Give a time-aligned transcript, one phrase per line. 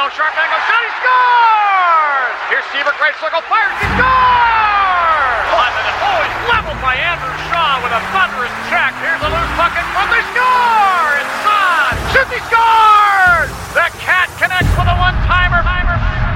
[0.00, 0.16] Zone.
[0.16, 0.80] Sharp angle shot.
[0.80, 2.36] He scores!
[2.48, 3.44] Here's Seabrook right circle.
[3.52, 3.76] Fires.
[3.76, 5.44] He scores!
[5.60, 5.92] Net.
[6.00, 8.96] Oh, it's leveled by Andrew Shaw with a thunderous check.
[9.04, 10.08] Here's a loose puck in front.
[10.08, 11.20] They score!
[11.20, 11.92] It's Son!
[12.16, 12.32] Shoots.
[12.32, 13.52] He scores!
[13.76, 13.92] The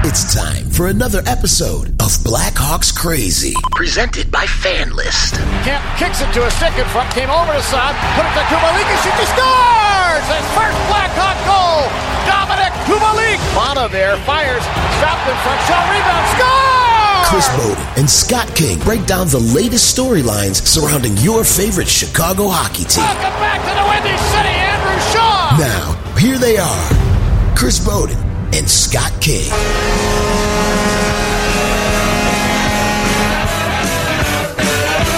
[0.05, 5.33] It's time for another episode of Blackhawks Crazy, presented by FanLyst.
[5.65, 7.09] Kemp kicks it to a stick in front.
[7.09, 7.89] Came over to Son.
[8.13, 8.85] Put it to Kubalik.
[8.85, 9.17] He shoots.
[9.17, 10.25] He scores!
[10.29, 11.89] His first Blackhawk goal!
[12.29, 13.41] Dominik Kubalik!
[13.57, 14.61] Mana there fires.
[15.01, 15.59] Stopped in front.
[15.65, 16.25] Shot rebound.
[16.37, 17.25] Score!
[17.25, 22.85] Chris Bowden and Scott King break down the latest storylines surrounding your favorite Chicago hockey
[22.85, 23.01] team.
[23.09, 25.57] Welcome back to the Windy City, Andrew Shaw!
[25.57, 28.24] Now, here they are Chris Bowden
[28.55, 29.49] and Scott King.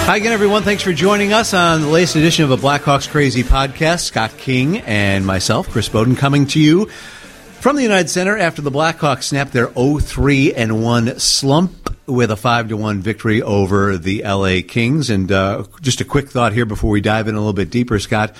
[0.06, 0.64] Hi again, everyone.
[0.64, 4.00] Thanks for joining us on the latest edition of a Blackhawks Crazy podcast.
[4.00, 8.72] Scott King and myself, Chris Bowden, coming to you from the United Center after the
[8.72, 14.24] Blackhawks snapped their 0-3 and 1 slump with a 5 to 1 victory over the
[14.24, 15.10] LA Kings.
[15.10, 18.00] And uh, just a quick thought here before we dive in a little bit deeper,
[18.00, 18.34] Scott.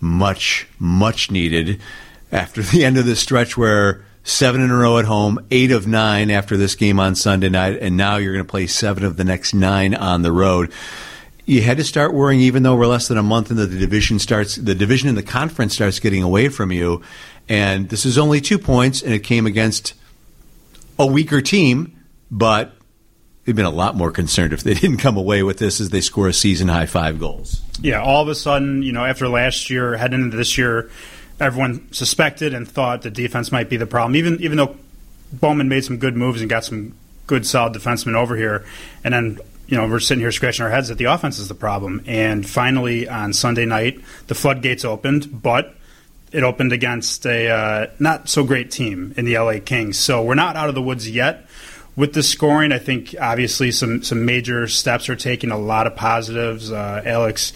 [0.00, 1.80] Much, much needed
[2.30, 5.86] after the end of this stretch where seven in a row at home, eight of
[5.86, 9.16] nine after this game on Sunday night, and now you're going to play seven of
[9.16, 10.72] the next nine on the road.
[11.44, 14.18] You had to start worrying, even though we're less than a month into the division
[14.18, 14.56] starts.
[14.56, 17.02] The division in the conference starts getting away from you,
[17.50, 19.92] and this is only two points, and it came against
[20.98, 21.94] a weaker team,
[22.30, 22.72] but
[23.44, 26.00] they've been a lot more concerned if they didn't come away with this as they
[26.00, 27.60] score a season high five goals.
[27.82, 30.90] Yeah, all of a sudden, you know, after last year, heading into this year,
[31.40, 34.16] everyone suspected and thought the defense might be the problem.
[34.16, 34.76] Even even though
[35.32, 36.94] Bowman made some good moves and got some
[37.26, 38.64] good solid defensemen over here,
[39.02, 41.54] and then you know we're sitting here scratching our heads that the offense is the
[41.54, 42.02] problem.
[42.06, 45.74] And finally on Sunday night, the floodgates opened, but
[46.32, 49.98] it opened against a uh, not so great team in the LA Kings.
[49.98, 51.46] So we're not out of the woods yet.
[51.96, 55.52] With the scoring, I think obviously some some major steps are taken.
[55.52, 56.72] A lot of positives.
[56.72, 57.52] Uh, Alex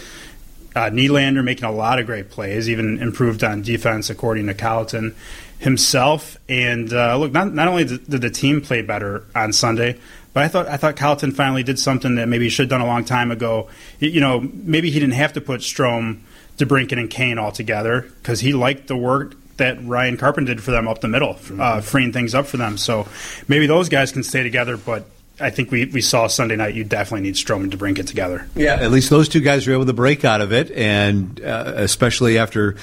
[0.78, 5.16] uh, Nylander making a lot of great plays, even improved on defense according to Colliton
[5.58, 6.36] himself.
[6.48, 9.98] And uh, look, not, not only did the team play better on Sunday,
[10.32, 12.80] but I thought I thought Colliton finally did something that maybe he should have done
[12.80, 13.68] a long time ago.
[13.98, 16.20] You know, maybe he didn't have to put Strome,
[16.58, 20.70] DeBrincat, and Kane all together because he liked the work that Ryan Carpenter did for
[20.70, 22.78] them up the middle, uh, freeing things up for them.
[22.78, 23.08] So
[23.48, 25.06] maybe those guys can stay together, but
[25.41, 26.75] I think we, we saw Sunday night.
[26.75, 28.49] You definitely need Stroman to bring it together.
[28.54, 31.72] Yeah, at least those two guys were able to break out of it, and uh,
[31.76, 32.76] especially after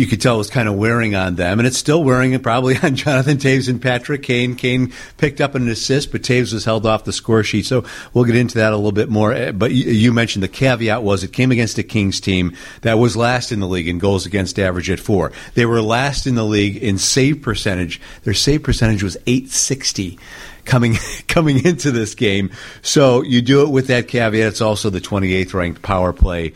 [0.00, 2.42] you could tell it was kind of wearing on them, and it's still wearing it
[2.42, 4.56] probably on Jonathan Toews and Patrick Kane.
[4.56, 7.66] Kane picked up an assist, but Toews was held off the score sheet.
[7.66, 7.84] So
[8.14, 9.34] we'll get into that a little bit more.
[9.34, 12.94] Uh, But you, you mentioned the caveat was it came against a Kings team that
[12.94, 15.32] was last in the league in goals against average at four.
[15.54, 18.00] They were last in the league in save percentage.
[18.24, 20.18] Their save percentage was 860
[20.64, 20.96] coming
[21.28, 22.50] coming into this game.
[22.80, 24.48] So you do it with that caveat.
[24.48, 26.54] It's also the 28th ranked power play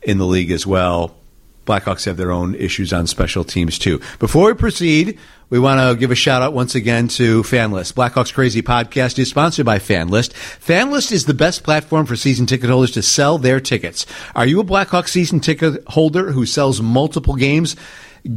[0.00, 1.16] in the league as well.
[1.64, 4.00] Blackhawks have their own issues on special teams too.
[4.18, 5.18] Before we proceed,
[5.50, 7.92] we want to give a shout out once again to FanLyst.
[7.94, 10.32] Blackhawks Crazy Podcast is sponsored by FanLyst.
[10.32, 14.06] FanLyst is the best platform for season ticket holders to sell their tickets.
[14.34, 17.76] Are you a Blackhawks season ticket holder who sells multiple games?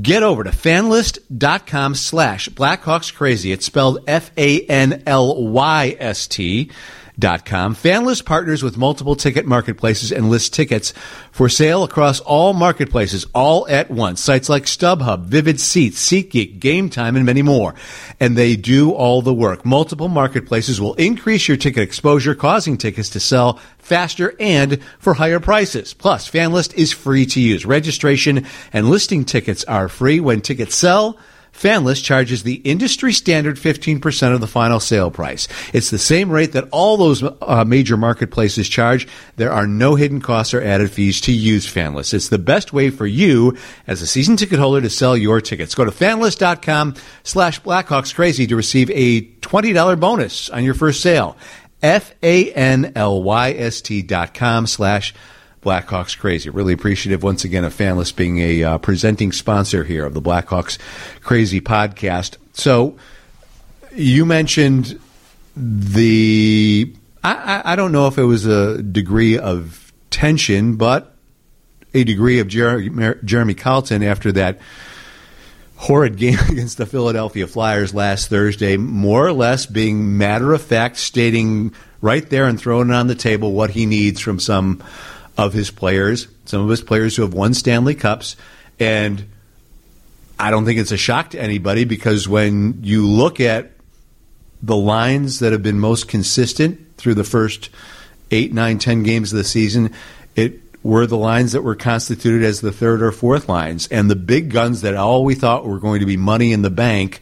[0.01, 3.53] Get over to fanlyst.com slash Blackhawks Crazy.
[3.53, 4.97] It's spelled F-A-N-L-Y-S-T
[6.65, 6.75] dot
[7.19, 7.75] com.
[7.75, 10.93] FanLyst partners with multiple ticket marketplaces and lists tickets
[11.31, 14.21] for sale across all marketplaces all at once.
[14.21, 17.73] Sites like StubHub, Vivid Seats, SeatGeek, GameTime, and many more.
[18.19, 19.65] And they do all the work.
[19.65, 25.39] Multiple marketplaces will increase your ticket exposure, causing tickets to sell faster and for higher
[25.39, 25.93] prices.
[25.93, 27.65] Plus, FanLyst is free to use.
[27.65, 31.17] Registration and listing tickets are free when tickets sell.
[31.57, 35.47] FanLyst charges the industry standard 15% of the final sale price.
[35.73, 39.07] It's the same rate that all those uh, major marketplaces charge.
[39.37, 42.13] There are no hidden costs or added fees to use FanLyst.
[42.13, 43.57] It's the best way for you
[43.87, 45.73] as a season ticket holder to sell your tickets.
[45.73, 46.93] Go to fanlyst.com
[47.23, 51.35] slash Blackhawks Crazy to receive a $20 bonus on your first sale.
[51.81, 52.91] F-A-N-L-Y-S-T
[54.03, 56.49] dot com slash Blackhawks Crazy.
[56.49, 60.77] Really appreciative once again of FanLyst being a uh, presenting sponsor here of the Blackhawks
[61.21, 62.37] Crazy podcast.
[62.53, 62.97] So
[63.93, 64.99] you mentioned
[65.55, 66.93] the
[67.23, 71.15] I, I, don't know if it was a degree of tension, but
[71.93, 74.59] a degree of Jer- Jeremy Colliton after that
[75.75, 80.97] horrid game against the Philadelphia Flyers last Thursday, more or less being matter of fact,
[80.97, 84.83] stating right there and throwing it on the table what he needs from some
[85.37, 88.35] of his players, some of his players who have won Stanley Cups.
[88.79, 89.25] And
[90.39, 93.71] I don't think it's a shock to anybody because when you look at
[94.61, 97.69] the lines that have been most consistent through the first
[98.31, 99.93] eight, nine, ten games of the season,
[100.35, 103.87] it were the lines that were constituted as the third or fourth lines.
[103.87, 106.69] And the big guns that all we thought were going to be money in the
[106.69, 107.21] bank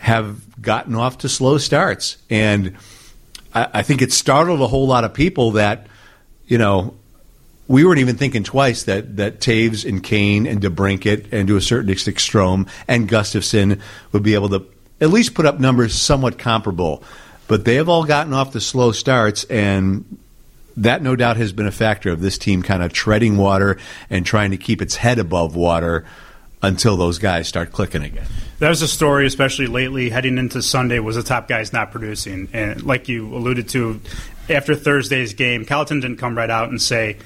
[0.00, 2.16] have gotten off to slow starts.
[2.30, 2.76] And
[3.54, 5.86] I, I think it startled a whole lot of people that,
[6.46, 6.94] you know,
[7.68, 11.60] we weren't even thinking twice that, that Toews and Kane and DeBrincat and to a
[11.60, 13.80] certain extent Strome and Gustafsson
[14.12, 14.66] would be able to
[15.00, 17.02] at least put up numbers somewhat comparable.
[17.48, 20.18] But they have all gotten off the slow starts, and
[20.76, 23.78] that no doubt has been a factor of this team kind of treading water
[24.10, 26.04] and trying to keep its head above water
[26.62, 28.26] until those guys start clicking again.
[28.58, 32.48] That was a story, especially lately, heading into Sunday, was the top guys not producing.
[32.52, 34.00] And like you alluded to,
[34.48, 37.18] after Thursday's game, Colliton didn't come right out and say,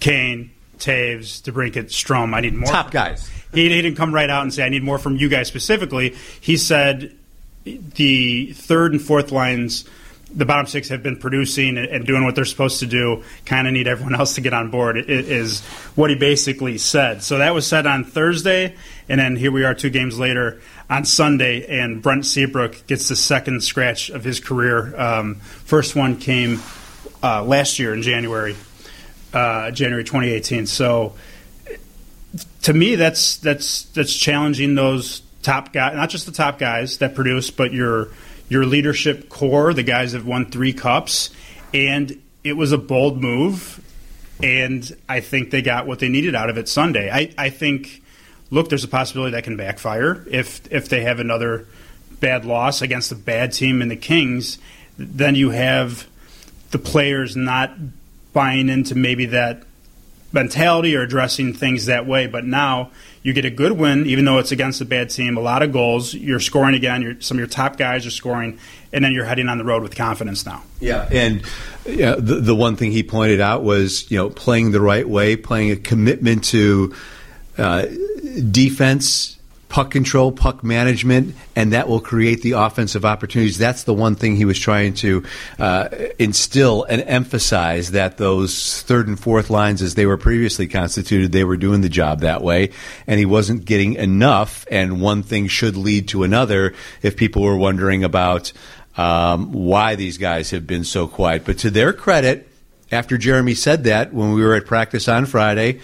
[0.00, 2.70] Kane, Toews, DeBrincat, Strome, I need more.
[2.70, 3.28] Top guys.
[3.52, 6.14] He, he didn't come right out and say, I need more from you guys specifically.
[6.40, 7.14] He said
[7.64, 9.84] the third and fourth lines–
[10.34, 13.22] the bottom six have been producing and doing what they're supposed to do.
[13.44, 14.96] Kind of need everyone else to get on board.
[14.96, 15.60] Is
[15.94, 17.22] what he basically said.
[17.22, 18.74] So that was said on Thursday,
[19.08, 20.60] and then here we are two games later
[20.90, 24.98] on Sunday, and Brent Seabrook gets the second scratch of his career.
[25.00, 26.60] Um, first one came
[27.22, 28.56] uh, last year in January,
[29.32, 30.66] uh, January 2018.
[30.66, 31.14] So
[32.62, 37.14] to me, that's that's that's challenging those top guys, not just the top guys that
[37.14, 38.08] produce, but your
[38.48, 41.30] your leadership core, the guys have won three cups,
[41.72, 43.80] and it was a bold move,
[44.42, 47.10] and I think they got what they needed out of it Sunday.
[47.10, 48.02] I, I think,
[48.50, 51.66] look, there's a possibility that can backfire if if they have another
[52.20, 54.58] bad loss against a bad team in the Kings.
[54.98, 56.06] Then you have
[56.70, 57.72] the players not
[58.36, 59.62] buying into maybe that
[60.30, 62.26] mentality or addressing things that way.
[62.26, 62.90] But now
[63.22, 65.38] you get a good win, even though it's against a bad team.
[65.38, 66.12] A lot of goals.
[66.12, 67.16] You're scoring again.
[67.20, 68.58] some of your top guys are scoring,
[68.92, 70.62] and then you're heading on the road with confidence now.
[70.80, 71.42] Yeah, and
[71.86, 75.36] yeah, the the one thing he pointed out was you know playing the right way,
[75.36, 76.94] playing a commitment to
[77.56, 77.86] uh,
[78.50, 79.35] defense
[79.68, 83.58] puck control, puck management, and that will create the offensive opportunities.
[83.58, 85.24] That's the one thing he was trying to
[85.58, 91.32] uh, instill and emphasize that those third and fourth lines, as they were previously constituted,
[91.32, 92.70] they were doing the job that way,
[93.06, 94.66] and he wasn't getting enough.
[94.70, 96.74] And one thing should lead to another.
[97.02, 98.52] If people were wondering about
[98.96, 102.48] um, why these guys have been so quiet, but to their credit,
[102.92, 105.80] after Jeremy said that when we were at practice on Friday.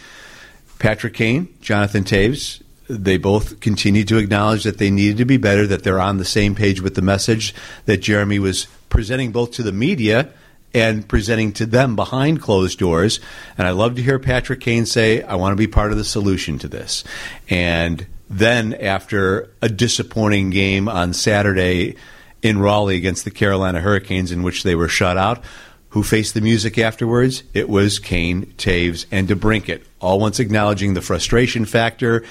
[0.79, 2.61] Patrick Kane, Jonathan Toews,
[2.93, 6.25] they both continued to acknowledge that they needed to be better, that they're on the
[6.25, 7.55] same page with the message
[7.87, 10.29] that Jeremy was presenting both to the media
[10.75, 13.21] and presenting to them behind closed doors.
[13.57, 16.05] And I love to hear Patrick Kane say, I want to be part of the
[16.05, 17.05] solution to this.
[17.49, 21.97] And then after a disappointing game on Saturday
[22.43, 25.43] in Raleigh against the Carolina Hurricanes, in which they were shut out,
[25.91, 27.43] who faced the music afterwards?
[27.53, 32.25] It was Kane, Toews, and DeBrincat, all once acknowledging the frustration factor,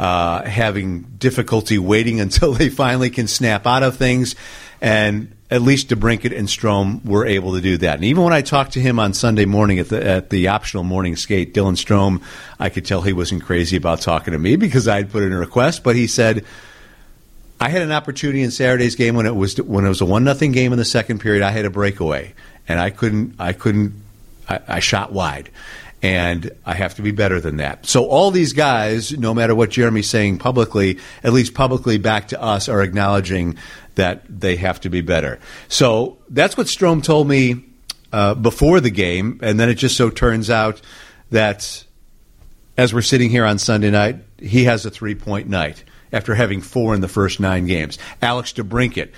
[0.00, 4.34] uh, having difficulty waiting until they finally can snap out of things.
[4.80, 7.96] And at least DeBrincat and Strome were able to do that.
[7.96, 10.84] And even when I talked to him on Sunday morning at the at the optional
[10.84, 12.22] morning skate, Dylan Strome,
[12.58, 15.32] I could tell he wasn't crazy about talking to me because I had put in
[15.32, 15.82] a request.
[15.82, 16.46] But he said,
[17.60, 20.24] "I had an opportunity in Saturday's game when it was when it was a one
[20.24, 21.42] nothing game in the second period.
[21.42, 22.32] I had a breakaway,
[22.66, 23.92] and I couldn't I couldn't
[24.48, 25.50] I, I shot wide."
[26.02, 27.86] And I have to be better than that.
[27.86, 32.40] So all these guys, no matter what Jeremy's saying publicly, at least publicly back to
[32.40, 33.56] us, are acknowledging
[33.96, 35.38] that they have to be better.
[35.68, 37.64] So that's what Strome told me
[38.12, 40.80] uh, before the game, and then it just so turns out
[41.30, 41.84] that
[42.76, 46.60] as we're sitting here on Sunday night, he has a three point night after having
[46.60, 47.98] four in the first nine games.
[48.22, 49.10] Alex DeBrincat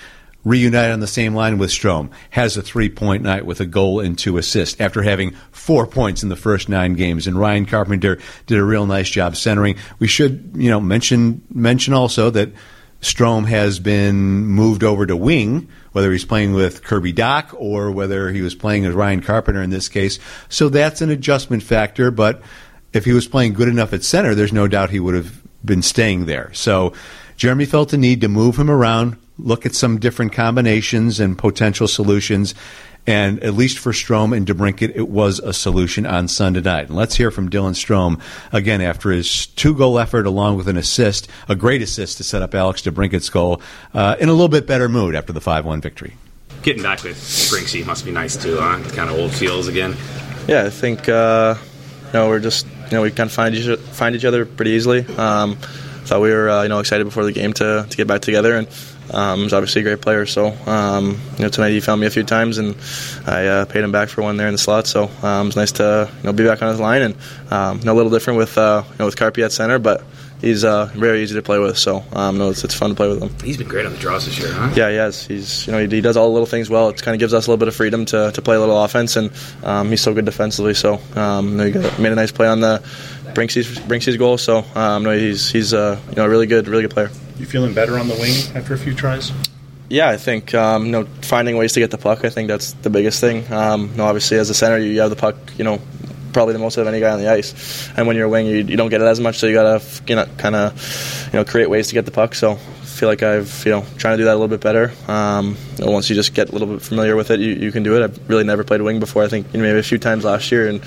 [0.44, 4.00] reunited on the same line with Strome, has a three point night with a goal
[4.00, 7.26] and two assists after having four points in the first nine games.
[7.26, 9.76] And Ryan Carpenter did a real nice job centering.
[9.99, 12.50] We should, you know, mention mention also that
[13.00, 18.30] Strome has been moved over to wing, whether he's playing with Kirby Dach or whether
[18.30, 20.20] he was playing as Ryan Carpenter in this case.
[20.49, 22.42] So that's an adjustment factor, but
[22.92, 25.82] if he was playing good enough at center, there's no doubt he would have been
[25.82, 26.52] staying there.
[26.52, 26.92] So
[27.37, 31.88] Jeremy felt the need to move him around, look at some different combinations and potential
[31.88, 32.54] solutions.
[33.04, 36.87] And at least for Strome and DeBrincat, it was a solution on Sunday night.
[36.87, 38.20] And let's hear from Dylan Strome
[38.52, 42.42] again after his two goal effort, along with an assist, a great assist to set
[42.42, 43.61] up Alex DeBrincat's goal,
[43.92, 46.14] uh, in a little bit better mood after the 5 1 victory.
[46.62, 48.80] Getting back with Brinksy must be nice too, huh?
[48.90, 49.96] Kind of old feels again.
[50.46, 51.56] Yeah, I think uh,
[52.06, 54.70] you know we're just you know we kind of find each find each other pretty
[54.72, 55.04] easily.
[55.16, 55.56] Um,
[56.04, 58.54] thought we were uh, you know excited before the game to, to get back together
[58.54, 58.68] and
[59.11, 60.26] um, he's obviously a great player.
[60.26, 62.76] So um, you know tonight he found me a few times and
[63.26, 64.87] I uh, paid him back for one there in the slot.
[64.87, 67.16] So um, it's nice to you know be back on his line and
[67.50, 70.04] um, you know, a little different with uh, you know with Carpy at center, but
[70.42, 71.78] he's uh, very easy to play with.
[71.78, 73.30] So um, no, it's, it's fun to play with him.
[73.42, 74.73] He's been great on the draws this year, huh?
[74.76, 75.26] Yeah, he has.
[75.26, 76.90] He's you know he, he does all the little things well.
[76.90, 78.82] It kind of gives us a little bit of freedom to, to play a little
[78.82, 79.30] offense, and
[79.62, 80.75] um, he's so good defensively.
[80.75, 82.82] So um, you know, he made a nice play on the
[83.34, 84.38] Brinksy's his goal.
[84.38, 87.10] So um, no, he's he's uh, you know a really good really good player.
[87.38, 89.32] You feeling better on the wing after a few tries?
[89.88, 92.24] Yeah, I think um, you know finding ways to get the puck.
[92.24, 93.50] I think that's the biggest thing.
[93.52, 95.36] Um, you know, obviously as a center, you have the puck.
[95.58, 95.80] You know,
[96.32, 97.88] probably the most of any guy on the ice.
[97.96, 99.84] And when you're a wing, you, you don't get it as much, so you gotta
[100.06, 102.34] you know kind of you know create ways to get the puck.
[102.34, 102.58] So
[102.92, 104.92] feel like I've you know trying to do that a little bit better.
[105.08, 107.96] Um, once you just get a little bit familiar with it, you, you can do
[107.96, 108.04] it.
[108.04, 109.25] I've really never played wing before.
[109.25, 110.80] I think you know, maybe a few times last year and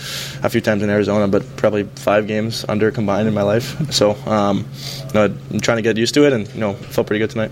[0.43, 3.75] a few times in Arizona, but probably five games under combined in my life.
[3.91, 4.67] So um,
[5.07, 7.29] you know, I'm trying to get used to it, and you know, felt pretty good
[7.29, 7.51] tonight.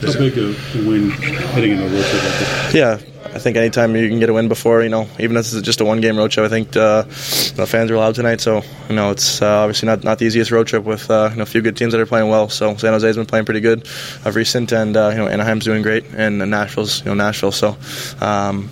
[0.00, 0.46] How big a
[0.88, 2.74] win heading in a road trip this?
[2.74, 2.98] Yeah,
[3.34, 5.80] I think anytime you can get a win before, you know, even if it's just
[5.80, 8.40] a one game road trip, I think uh, the fans are allowed tonight.
[8.40, 11.36] So, you know, it's uh, obviously not, not the easiest road trip with uh, you
[11.36, 12.48] know, a few good teams that are playing well.
[12.48, 13.86] So, San Jose's been playing pretty good
[14.24, 17.52] of recent, and, uh, you know, Anaheim's doing great, and Nashville's, you know, Nashville.
[17.52, 17.76] So,
[18.20, 18.68] um,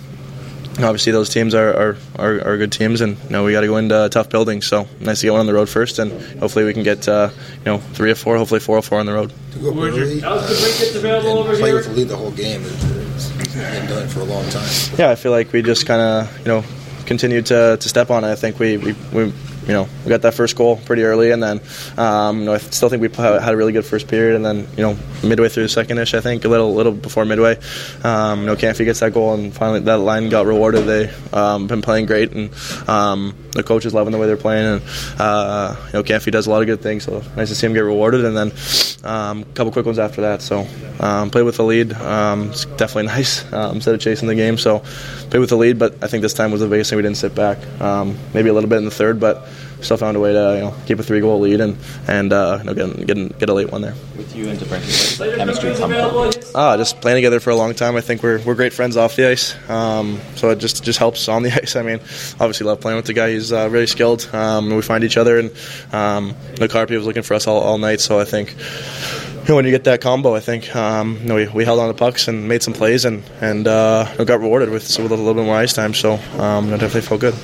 [0.83, 3.67] obviously those teams are, are, are, are, good teams, and you know we got to
[3.67, 4.67] go into tough buildings.
[4.67, 7.29] So nice to get one on the road first, and hopefully we can get uh,
[7.59, 9.33] you know three or four, hopefully four or four on the road.
[9.51, 12.61] To go early and play with the lead the whole game.
[12.63, 14.69] It's, it's been done it for a long time.
[14.97, 16.63] Yeah, I feel like we just kind of you know
[17.09, 18.27] continued to, to step on it.
[18.27, 19.33] I think we, we, we
[19.69, 21.61] you know, we got that first goal pretty early, and then
[21.95, 24.67] um, you know, I still think we had a really good first period, and then
[24.75, 27.59] you know, midway through the second-ish, I think a little little before midway,
[28.03, 30.87] um, you know, Kampfy gets that goal, and finally that line got rewarded.
[30.87, 32.49] They um, been playing great, and
[32.89, 34.81] um, the coach is loving the way they're playing, and
[35.19, 37.73] uh, you know, Kampfy does a lot of good things, so nice to see him
[37.73, 38.51] get rewarded, and then
[39.03, 40.41] um, a couple quick ones after that.
[40.41, 40.67] So
[40.99, 44.57] um, with the lead, um, it's definitely nice um, instead of chasing the game.
[44.57, 44.79] So
[45.29, 46.97] played with the lead, but I think this time was the biggest thing.
[46.97, 49.47] We didn't sit back, um, maybe a little bit in the third, but
[49.81, 52.57] still found a way to you know, keep a three goal lead and and uh,
[52.59, 53.95] you know, get, get, get a late one there.
[54.17, 56.51] With you and DeBrincat, chemistry come from?
[56.55, 57.95] Ah, just playing together for a long time.
[57.95, 61.27] I think we're, we're great friends off the ice, um, so it just just helps
[61.27, 61.75] on the ice.
[61.75, 61.99] I mean,
[62.39, 63.31] obviously love playing with the guy.
[63.31, 64.29] He's uh, really skilled.
[64.33, 65.51] Um, we find each other, and
[65.91, 67.99] um, the Carpy was looking for us all, all night.
[67.99, 68.55] So I think
[69.55, 71.93] when you get that combo, I think um, you know, we, we held on the
[71.93, 75.45] pucks and made some plays and and uh, got rewarded with, with a little bit
[75.45, 75.93] more ice time.
[75.93, 77.35] So um, it definitely felt good.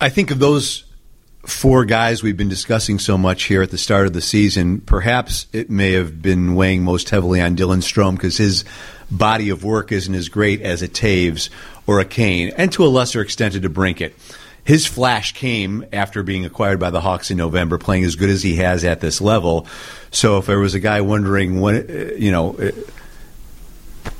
[0.00, 0.84] I think of those
[1.44, 5.46] four guys we've been discussing so much here at the start of the season, perhaps
[5.52, 8.64] it may have been weighing most heavily on Dylan Strome because his
[9.10, 11.50] body of work isn't as great as a Toews
[11.86, 14.12] or a Kane, and to a lesser extent a DeBrincat.
[14.64, 18.44] His flash came after being acquired by the Hawks in November, playing as good as
[18.44, 19.66] he has at this level.
[20.12, 22.56] So if there was a guy wondering when, you know,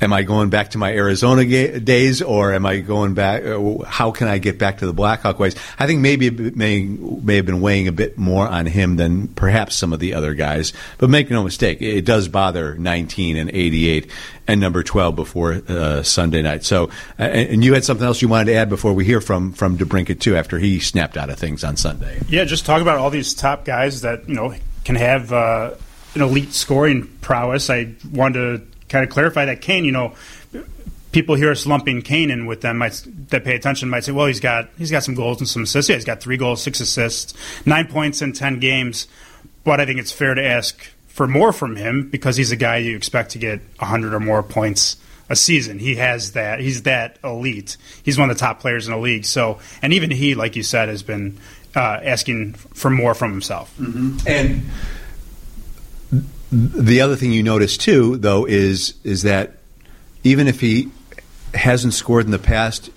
[0.01, 3.43] am I going back to my Arizona ga- days or am I going back?
[3.43, 5.55] Uh, how can I get back to the Blackhawk ways?
[5.79, 9.27] I think maybe it may, may have been weighing a bit more on him than
[9.29, 10.73] perhaps some of the other guys.
[10.97, 14.09] But make no mistake, it does bother 19 and 88
[14.47, 16.63] and number 12 before uh, Sunday night.
[16.63, 19.53] So, uh, and you had something else you wanted to add before we hear from
[19.53, 22.19] from DeBrincat too after he snapped out of things on Sunday.
[22.27, 25.75] Yeah, just talk about all these top guys that you know can have uh,
[26.15, 27.69] an elite scoring prowess.
[27.69, 30.13] I wanted to kind of clarify that Kane, you know,
[31.11, 34.25] people hear us lumping Kane in with them might that pay attention might say, well,
[34.25, 35.89] he's got he's got some goals and some assists.
[35.89, 37.33] Yeah, he's got three goals, six assists,
[37.65, 39.07] nine points in ten games.
[39.63, 42.77] But I think it's fair to ask for more from him because he's a guy
[42.77, 44.97] you expect to get hundred or more points
[45.29, 45.79] a season.
[45.79, 46.59] He has that.
[46.59, 47.77] He's that elite.
[48.03, 49.25] He's one of the top players in the league.
[49.25, 51.37] So, and even he, like you said, has been
[51.75, 53.73] uh, asking for more from himself.
[53.77, 54.27] Mm-hmm.
[54.27, 54.63] And
[56.53, 59.57] the other thing you notice too, though, is is that
[60.23, 60.89] even if he
[61.53, 62.89] hasn't scored in the past,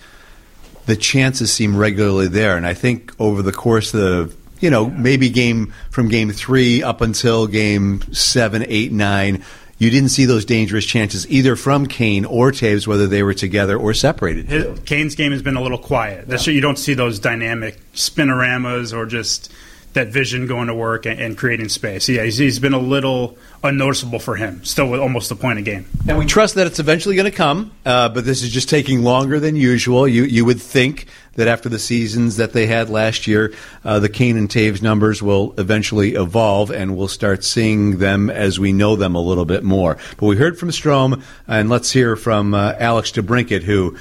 [0.86, 2.56] the chances seem regularly there.
[2.56, 6.82] And I think over the course of the you know maybe game from game three
[6.82, 9.42] up until game seven, eight, nine.
[9.78, 13.76] You didn't see those dangerous chances either from Kane or Toews, whether they were together
[13.76, 14.46] or separated.
[14.46, 16.26] His, Kane's game has been a little quiet.
[16.26, 16.54] That's Yeah.
[16.54, 19.52] you don't see those dynamic spinoramas or just
[19.97, 22.09] that vision going to work and, and creating space.
[22.09, 25.62] Yeah, he's, he's been a little unnoticeable for him, still with almost a point a
[25.62, 25.87] game.
[26.09, 29.03] And we trust that it's eventually going to come, uh, but this is just taking
[29.03, 30.07] longer than usual.
[30.07, 33.53] You you would think that after the seasons that they had last year,
[33.85, 38.59] uh, the Kane and Toews numbers will eventually evolve, and we'll start seeing them as
[38.59, 39.99] we know them a little bit more.
[40.17, 43.97] But we heard from Strome, and let's hear from uh, Alex DeBrincat, who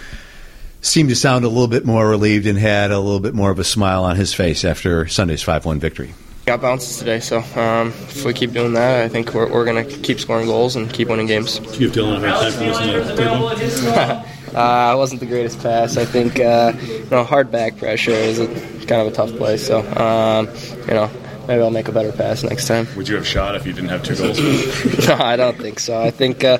[0.85, 3.59] seemed to sound a little bit more relieved and had a little bit more of
[3.59, 6.13] a smile on his face after Sunday's 5 1 victory.
[6.45, 9.83] Got bounces today, so um, if we keep doing that, I think we're, we're going
[9.83, 11.57] to keep scoring goals and keep winning games.
[11.57, 14.25] Did you give Dylan a hard time for this
[14.55, 15.97] uh, it wasn't the greatest pass.
[15.97, 18.47] I think uh, you know hard back pressure is a,
[18.85, 19.57] kind of a tough play.
[19.57, 20.47] So um,
[20.87, 21.09] you know
[21.47, 22.87] maybe I'll make a better pass next time.
[22.95, 24.39] Would you have shot if you didn't have two goals?
[25.07, 26.01] no, I don't think so.
[26.01, 26.59] I think uh,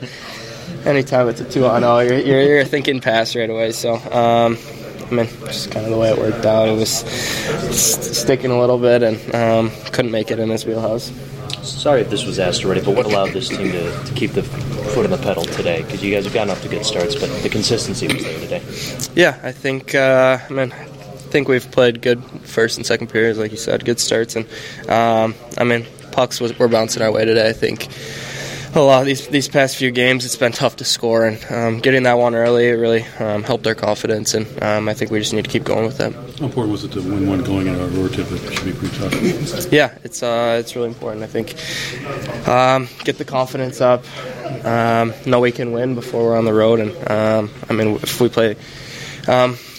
[0.86, 3.72] anytime it's a two on zero, you're, you're, you're, thinking pass right away.
[3.72, 3.96] So.
[3.96, 4.58] Um,
[5.06, 6.68] I mean, just kind of the way it worked out.
[6.68, 11.12] It was sticking a little bit and um, couldn't make it in his wheelhouse.
[11.62, 14.42] Sorry if this was asked already, but what allowed this team to, to keep the
[14.42, 15.84] foot on the pedal today?
[15.84, 18.62] Because you guys have gotten off to good starts, but the consistency was there today.
[19.14, 19.94] Yeah, I think.
[19.94, 20.86] Uh, I mean, I
[21.30, 24.46] think we've played good first and second periods, like you said, good starts, and
[24.90, 27.50] um, I mean, pucks was, were bouncing our way today.
[27.50, 27.88] I think
[28.82, 31.80] a lot of these these past few games, it's been tough to score, and um,
[31.80, 35.20] getting that one early it really um, helped our confidence, and um, I think we
[35.20, 36.14] just need to keep going with that.
[36.14, 38.32] How important was it to win one going in a road trip?
[38.32, 39.72] It should be pretty tough.
[39.72, 41.24] Yeah, it's uh, it's really important.
[41.24, 41.56] I think
[42.48, 44.04] um, get the confidence up,
[44.66, 48.20] um, know we can win before we're on the road, and um, I mean if
[48.20, 48.56] we play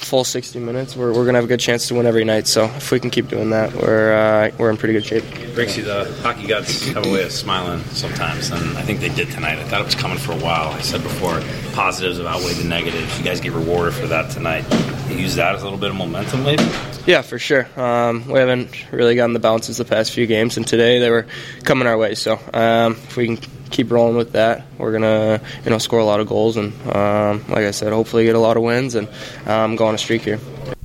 [0.06, 2.46] full 60 minutes, we're, we're going to have a good chance to win every night.
[2.46, 5.24] So if we can keep doing that, we're uh, we're in pretty good shape.
[5.54, 9.30] Brixie, the hockey gods have a way of smiling sometimes, and I think they did
[9.30, 9.58] tonight.
[9.58, 10.68] I thought it was coming for a while.
[10.68, 11.40] I said before,
[11.72, 13.18] positives have outweighed the negatives.
[13.18, 14.64] You guys get rewarded for that tonight.
[15.08, 16.64] You use that as a little bit of momentum, maybe.
[17.06, 17.68] Yeah, for sure.
[17.76, 21.26] Um, we haven't really gotten the bounces the past few games, and today they were
[21.64, 22.14] coming our way.
[22.14, 23.38] So um, if we can
[23.70, 24.64] keep rolling with that.
[24.78, 28.24] We're gonna, you know, score a lot of goals, and um, like I said, hopefully
[28.24, 29.08] get a lot of wins and
[29.46, 30.38] um, go on a streak here.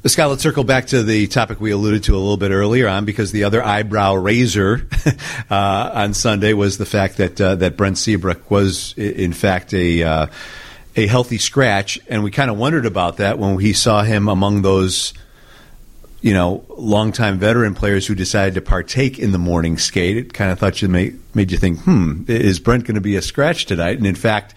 [0.05, 3.05] Scott, let's circle back to the topic we alluded to a little bit earlier on,
[3.05, 4.87] because the other eyebrow raiser
[5.49, 10.03] uh, on Sunday was the fact that uh, that Brent Seabrook was, in fact, a
[10.03, 10.27] uh,
[10.95, 14.63] a healthy scratch, and we kind of wondered about that when we saw him among
[14.63, 15.13] those
[16.21, 20.17] you know, longtime veteran players who decided to partake in the morning skate.
[20.17, 23.15] It kind of thought you made, made you think, hmm, is Brent going to be
[23.15, 23.97] a scratch tonight?
[23.97, 24.53] And in fact,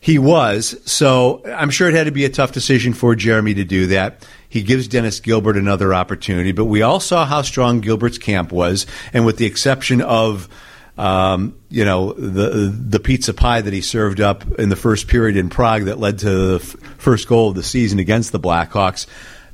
[0.00, 0.80] he was.
[0.84, 4.26] So I'm sure it had to be a tough decision for Jeremy to do that.
[4.48, 8.86] He gives Dennis Gilbert another opportunity, but we all saw how strong Gilbert's camp was,
[9.12, 10.48] and with the exception of
[10.96, 15.36] um, you know the the pizza pie that he served up in the first period
[15.36, 19.06] in Prague that led to the f- first goal of the season against the Blackhawks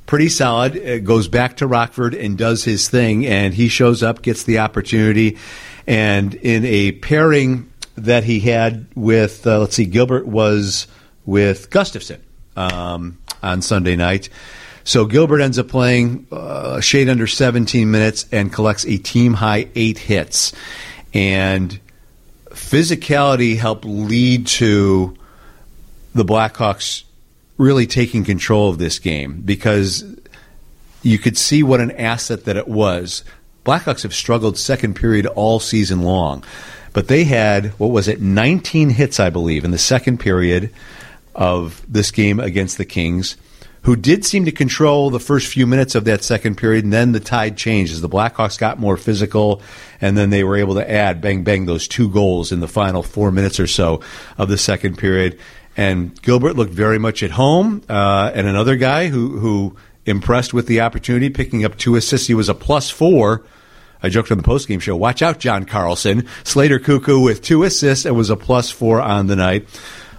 [0.05, 1.05] pretty solid.
[1.05, 5.37] Goes back to Rockford and does his thing, and he shows up, gets the opportunity,
[5.87, 10.87] and in a pairing that he had with, uh, let's see, Gilbert was
[11.25, 12.19] with Gustafsson
[12.55, 14.29] um, on Sunday night.
[14.83, 19.69] So Gilbert ends up playing uh, shade under 17 minutes and collects a team high
[19.75, 20.53] eight hits,
[21.13, 21.79] and
[22.49, 25.15] physicality helped lead to
[26.13, 27.03] the Blackhawks
[27.57, 30.03] really taking control of this game because
[31.01, 33.23] you could see what an asset that it was.
[33.65, 36.43] Blackhawks have struggled second period all season long,
[36.93, 40.71] but they had what was it 19 hits I believe in the second period
[41.35, 43.37] of this game against the Kings
[43.83, 47.11] who did seem to control the first few minutes of that second period, and then
[47.11, 49.61] the tide changed as the Blackhawks got more physical,
[49.99, 53.03] and then they were able to add bang bang those two goals in the final
[53.03, 54.01] four minutes or so
[54.37, 55.37] of the second period.
[55.75, 57.81] And Gilbert looked very much at home.
[57.89, 62.27] Uh, and another guy who, who impressed with the opportunity, picking up two assists.
[62.27, 63.43] He was a plus four.
[64.01, 66.27] I joked on the postgame show, watch out, John Carlson.
[66.43, 69.67] Slater Koekkoek with two assists and was a plus four on the night.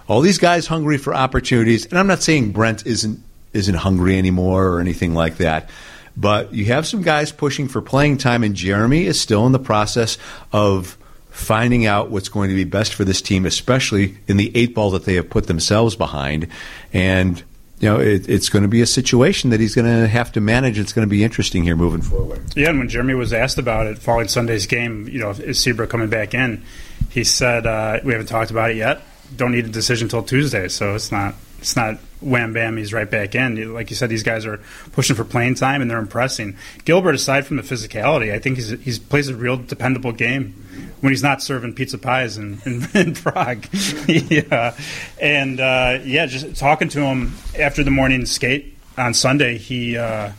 [0.07, 1.85] All these guys hungry for opportunities.
[1.85, 5.69] And I'm not saying Brent isn't, isn't hungry anymore or anything like that.
[6.17, 9.59] But you have some guys pushing for playing time, and Jeremy is still in the
[9.59, 10.17] process
[10.51, 10.97] of
[11.35, 14.89] finding out what's going to be best for this team, especially in the eight ball
[14.91, 16.47] that they have put themselves behind.
[16.93, 17.43] And
[17.79, 20.41] you know, it, it's going to be a situation that he's going to have to
[20.41, 20.79] manage.
[20.79, 22.41] It's going to be interesting here moving forward.
[22.55, 25.89] Yeah, and when Jeremy was asked about it following Sunday's game, you know, is Seabrook
[25.89, 26.63] coming back in?
[27.09, 29.01] He said, uh, "We haven't talked about it yet.
[29.35, 33.09] Don't need a decision until Tuesday, so it's not it's not wham bam he's right
[33.09, 33.73] back in.
[33.73, 34.59] Like you said, these guys are
[34.91, 36.57] pushing for playing time and they're impressing.
[36.85, 40.53] Gilbert, aside from the physicality, I think he's he's plays a real dependable game
[41.01, 43.65] when he's not serving pizza pies in, in, in Prague.
[44.07, 44.77] yeah,
[45.19, 49.97] and uh, yeah, just talking to him after the morning skate on Sunday, he.
[49.97, 50.31] Uh,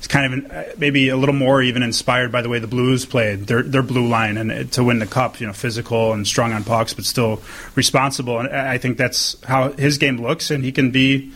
[0.00, 3.04] it's kind of uh, maybe a little more even inspired by the way the Blues
[3.04, 5.38] played their their blue line and uh, to win the cup.
[5.40, 7.42] You know, physical and strong on pucks, but still
[7.74, 8.38] responsible.
[8.38, 11.30] And I think that's how his game looks, and he can be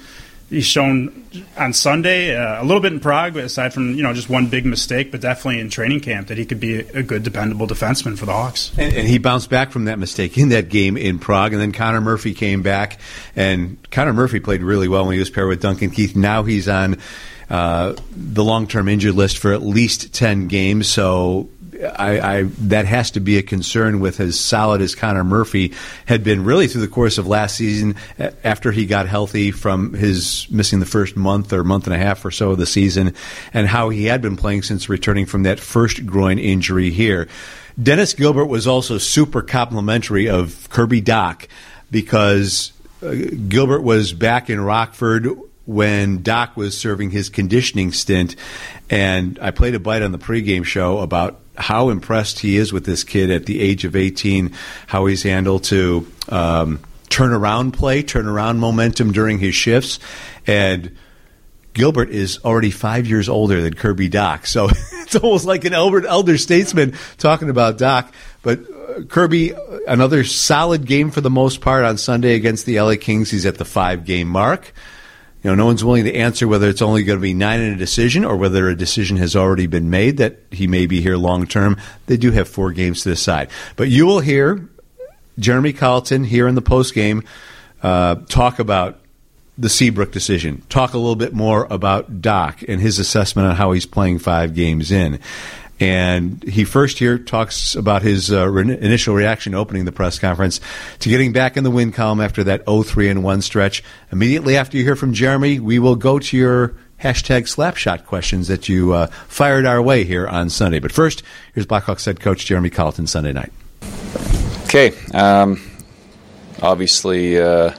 [0.49, 1.25] he's shown
[1.59, 4.65] on Sunday uh, a little bit in Prague, aside from you know just one big
[4.65, 8.27] mistake, but definitely in training camp that he could be a good, dependable defenseman for
[8.27, 8.73] the Hawks.
[8.79, 11.73] And, and, he bounced back from that mistake in that game in Prague, and then
[11.73, 12.99] Connor Murphy came back,
[13.37, 16.17] and Connor Murphy played really well when he was paired with Duncan Keith.
[16.17, 16.99] Now he's on.
[17.49, 17.95] The
[18.45, 21.49] long-term injured list for at least ten games, so
[21.83, 25.73] I, I, that has to be a concern with as solid as Connor Murphy
[26.07, 30.47] had been really through the course of last season after he got healthy from his
[30.51, 33.15] missing the first month or month and a half or so of the season
[33.53, 37.29] and how he had been playing since returning from that first groin injury here.
[37.81, 41.49] Dennis Gilbert was also super complimentary of Kirby Dach
[41.91, 43.15] because uh,
[43.49, 45.29] Gilbert was back in Rockford
[45.67, 48.37] when Dach was serving his conditioning stint,
[48.91, 52.85] and I played a bite on the pregame show about how impressed he is with
[52.85, 54.53] this kid at the age of 18,
[54.87, 59.99] how he's handled to um, turn around play, turn around momentum during his shifts.
[60.47, 60.97] And
[61.73, 64.69] Gilbert is already five years older than Kirby Dach, So
[65.03, 68.11] it's almost like an elder, elder statesman talking about Dach.
[68.43, 69.55] But uh, Kirby,
[69.87, 73.31] another solid game for the most part on Sunday against the LA Kings.
[73.31, 74.73] He's at the five game mark.
[75.45, 77.75] You know, no one's willing to answer whether it's only going to be nine in
[77.75, 81.19] a decision or whether a decision has already been made that he may be here
[81.19, 81.77] long term.
[82.07, 83.51] They do have four games to decide.
[83.77, 84.67] But you will hear
[85.39, 87.25] Jeremy Colliton here in the post game
[87.83, 89.01] uh, talk about
[89.59, 90.63] the Seabrook decision.
[90.71, 94.55] Talk a little bit more about Dach and his assessment on how he's playing five
[94.55, 95.21] games in.
[95.81, 100.61] And he first here talks about his uh, re- initial reaction opening the press conference
[101.01, 103.83] to getting back in the win column after that 0-3 and 1 stretch.
[104.13, 108.69] Immediately after you hear from Jeremy, we will go to your hashtag slapshot questions that
[108.69, 110.79] you uh, fired our way here on Sunday.
[110.79, 111.23] But first,
[111.55, 113.53] here's Blackhawks head coach Jeremy Colliton Sunday night.
[114.65, 114.93] Okay.
[115.13, 115.61] Um,
[116.63, 117.75] obviously, uh,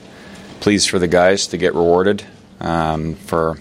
[0.60, 2.24] pleased for the guys to get rewarded
[2.60, 3.60] um, for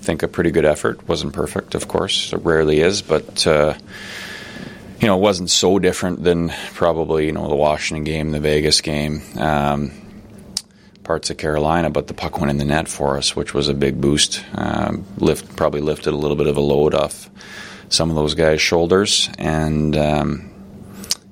[0.00, 1.06] think a pretty good effort.
[1.08, 2.32] wasn't perfect, of course.
[2.32, 3.74] It rarely is, but uh,
[5.00, 8.80] you know, it wasn't so different than probably you know the Washington game, the Vegas
[8.80, 9.92] game, um,
[11.04, 11.90] parts of Carolina.
[11.90, 14.44] But the puck went in the net for us, which was a big boost.
[14.54, 17.30] Um, lift probably lifted a little bit of a load off
[17.88, 20.49] some of those guys' shoulders, and um,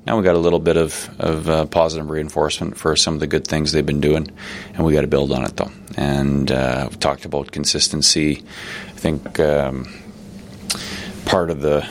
[0.09, 3.27] now we got a little bit of, of uh, positive reinforcement for some of the
[3.27, 4.27] good things they've been doing,
[4.73, 5.71] and we got to build on it though.
[5.99, 8.43] And uh, we've talked about consistency.
[8.87, 9.87] I think um,
[11.27, 11.87] part of the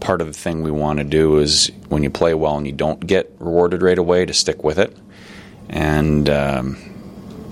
[0.00, 2.72] part of the thing we want to do is when you play well and you
[2.72, 4.94] don't get rewarded right away, to stick with it.
[5.68, 6.76] And um,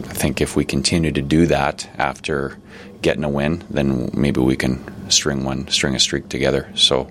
[0.09, 2.59] I think if we continue to do that after
[3.03, 6.73] getting a win, then maybe we can string one, string a streak together.
[6.75, 7.09] So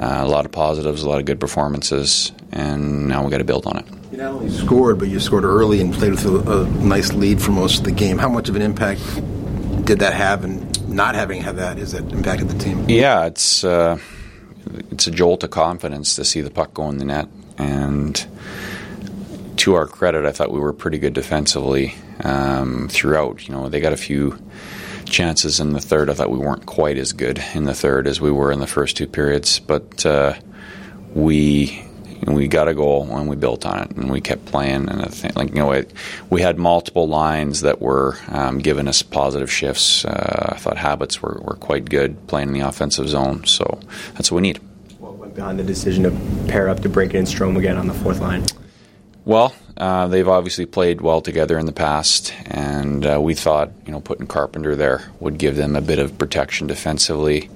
[0.00, 3.66] a lot of positives, a lot of good performances, and now we got to build
[3.66, 3.84] on it.
[4.10, 7.40] You not only scored, but you scored early and played with a, a, nice lead
[7.40, 8.18] for most of the game.
[8.18, 9.00] How much of an impact
[9.84, 12.88] did that have, and not having had that, has that impacted the team?
[12.88, 13.98] Yeah, it's uh,
[14.90, 18.26] it's a jolt of confidence to see the puck go in the net, and
[19.58, 23.46] to our credit, I thought we were pretty good defensively um, throughout.
[23.46, 24.38] You know, they got a few
[25.10, 26.08] chances in the third.
[26.08, 28.66] I thought we weren't quite as good in the third as we were in the
[28.66, 30.34] first two periods, but uh,
[31.14, 31.84] we
[32.26, 34.88] we got a goal and we built on it and we kept playing.
[34.88, 35.92] And I think, like you know, it,
[36.28, 40.04] we had multiple lines that were um, giving us positive shifts.
[40.04, 43.80] Uh, I thought habits were, were quite good playing in the offensive zone, so
[44.14, 44.60] that's what we need.
[44.98, 47.94] What went behind the decision to pair up to break in Strome again on the
[47.94, 48.44] fourth line?
[49.24, 53.92] Well, uh, they've obviously played well together in the past, and uh, we thought you
[53.92, 57.50] know putting Carpenter there would give them a bit of protection defensively.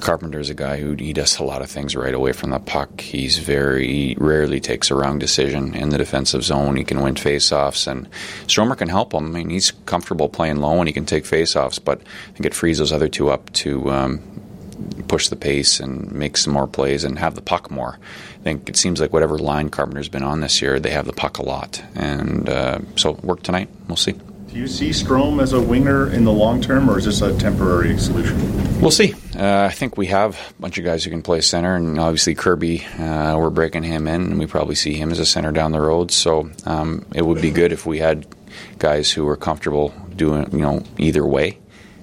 [0.00, 2.58] Carpenter is a guy who he does a lot of things right away from the
[2.58, 3.00] puck.
[3.00, 6.76] He's very he rarely takes a wrong decision in the defensive zone.
[6.76, 8.08] He can win faceoffs, and
[8.48, 9.26] Stromer can help him.
[9.26, 12.54] I mean, he's comfortable playing low and he can take faceoffs, but I think it
[12.54, 14.20] frees those other two up to um,
[15.08, 17.98] push the pace and make some more plays and have the puck more.
[18.46, 21.12] I think it seems like whatever line Carpenter's been on this year, they have the
[21.12, 21.82] puck a lot.
[21.96, 23.68] And uh, so work tonight.
[23.88, 24.12] We'll see.
[24.12, 27.36] Do you see Strome as a winger in the long term, or is this a
[27.36, 28.80] temporary solution?
[28.80, 29.14] We'll see.
[29.36, 32.36] Uh, I think we have a bunch of guys who can play center, and obviously
[32.36, 35.72] Kirby, uh, we're breaking him in, and we probably see him as a center down
[35.72, 36.12] the road.
[36.12, 38.28] So um, it would be good if we had
[38.78, 41.58] guys who were comfortable doing, you know, either way,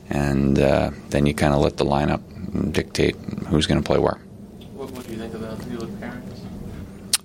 [0.09, 3.15] and uh, then you kind of let the lineup dictate
[3.47, 4.19] who's going to play where.
[4.83, 6.33] What, what, do you think about the pairings?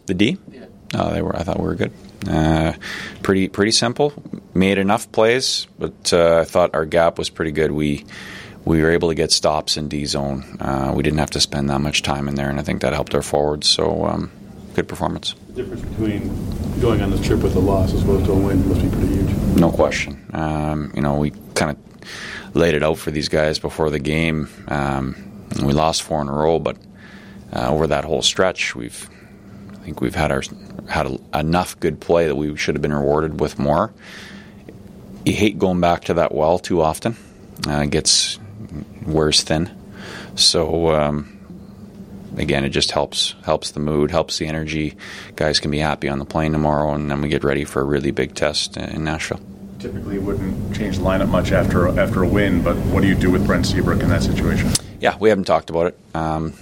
[0.09, 0.39] The D?
[0.51, 0.65] Yeah.
[0.95, 1.37] Oh, they were.
[1.37, 1.93] I thought we were good.
[2.27, 2.73] Uh,
[3.23, 4.13] pretty pretty simple.
[4.55, 7.71] Made enough plays, but uh, I thought our gap was pretty good.
[7.73, 8.07] We
[8.65, 10.57] we were able to get stops in D zone.
[10.61, 12.95] Uh, we didn't have to spend that much time in there, and I think that
[12.95, 13.69] helped our forwards.
[13.69, 14.31] So, um,
[14.75, 15.35] good performance.
[15.49, 18.67] The difference between going on this trip with a loss as well as a win
[18.67, 19.31] must be pretty huge.
[19.59, 20.25] No question.
[20.33, 24.49] Um, you know, we kind of laid it out for these guys before the game.
[24.69, 26.79] Um, we lost four in a row, but
[27.53, 29.09] uh, over that whole stretch, we've
[29.89, 30.43] think we've had our
[30.87, 33.91] had a, enough good play that we should have been rewarded with more.
[35.25, 37.17] You hate going back to that well too often.
[37.67, 38.39] Uh, it gets
[39.07, 39.71] wears thin.
[40.35, 41.39] So um,
[42.37, 44.95] again, it just helps helps the mood, helps the energy.
[45.37, 47.85] Guys can be happy on the plane tomorrow, and then we get ready for a
[47.85, 49.41] really big test in Nashville.
[49.79, 53.31] Typically, wouldn't change the lineup much after after a win, but what do you do
[53.31, 54.71] with Brent Seabrook in that situation?
[55.01, 55.99] Yeah, we haven't talked about it.
[56.15, 56.53] Um,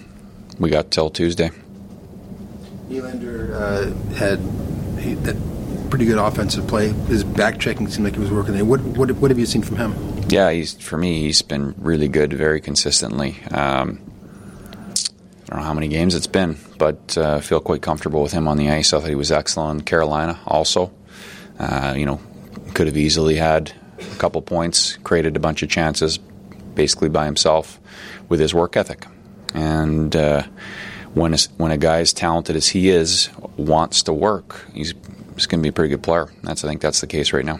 [0.61, 1.51] we got till Tuesday.
[2.88, 4.38] Nylander uh, had
[5.01, 5.37] he, that
[5.90, 6.88] pretty good offensive play.
[6.88, 8.66] His back checking seemed like he was working.
[8.68, 9.94] What, what, what have you seen from him?
[10.29, 11.20] Yeah, he's for me.
[11.20, 13.37] He's been really good, very consistently.
[13.51, 14.01] Um,
[15.49, 18.33] I don't know how many games it's been, but uh, I feel quite comfortable with
[18.33, 18.92] him on the ice.
[18.92, 20.40] I thought he was excellent in Carolina.
[20.46, 20.92] Also,
[21.61, 22.20] uh, you know,
[22.75, 26.18] could have easily had a couple points, created a bunch of chances,
[26.75, 27.79] basically by himself
[28.29, 29.07] with his work ethic.
[29.55, 30.42] And uh,
[31.16, 34.92] when a, when a guy as talented as he is wants to work, he's,
[35.35, 36.31] he's going to be a pretty good player.
[36.42, 37.59] That's I think that's the case right now.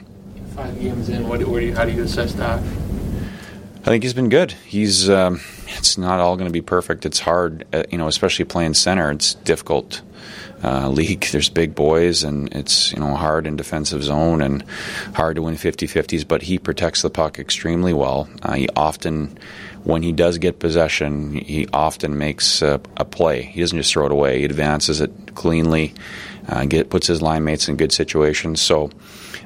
[0.55, 2.61] Five games in, what, do you, how do you assess that?
[2.61, 4.53] I think he's been good.
[4.53, 7.07] He's um, it's not all going to be perfect.
[7.07, 9.11] It's hard, uh, you know, especially playing center.
[9.11, 10.03] It's difficult
[10.63, 11.27] uh, league.
[11.33, 14.65] There's big boys, and it's you know hard in defensive zone and
[15.15, 16.27] hard to win 50-50s.
[16.29, 18.29] But he protects the puck extremely well.
[18.43, 19.39] Uh, he often,
[19.87, 23.43] when he does get possession, he often makes a, a, play.
[23.43, 24.41] He doesn't just throw it away.
[24.41, 25.95] He advances it cleanly,
[26.49, 28.61] uh, get puts his line mates in good situations.
[28.61, 28.91] So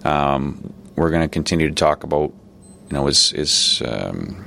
[0.03, 2.33] um, we're going to continue to talk about
[2.89, 4.43] you know his his um,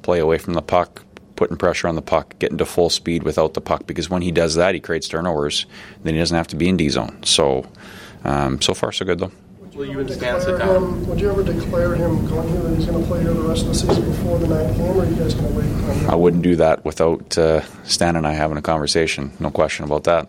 [0.00, 1.04] play away from the puck,
[1.36, 3.86] putting pressure on the puck, getting to full speed without the puck.
[3.86, 5.66] Because when he does that, he creates turnovers.
[6.02, 7.22] Then he doesn't have to be in D zone.
[7.24, 7.66] So,
[8.24, 9.32] um, so far so good though.
[9.74, 10.76] Will you and Stan sit down?
[10.76, 13.40] Him, would you ever declare him going here that he's going to play here the
[13.42, 16.08] rest of the season before the ninth game, or are you guys going to wait?
[16.08, 19.32] I wouldn't do that without uh, Stan and I having a conversation.
[19.38, 20.28] No question about that.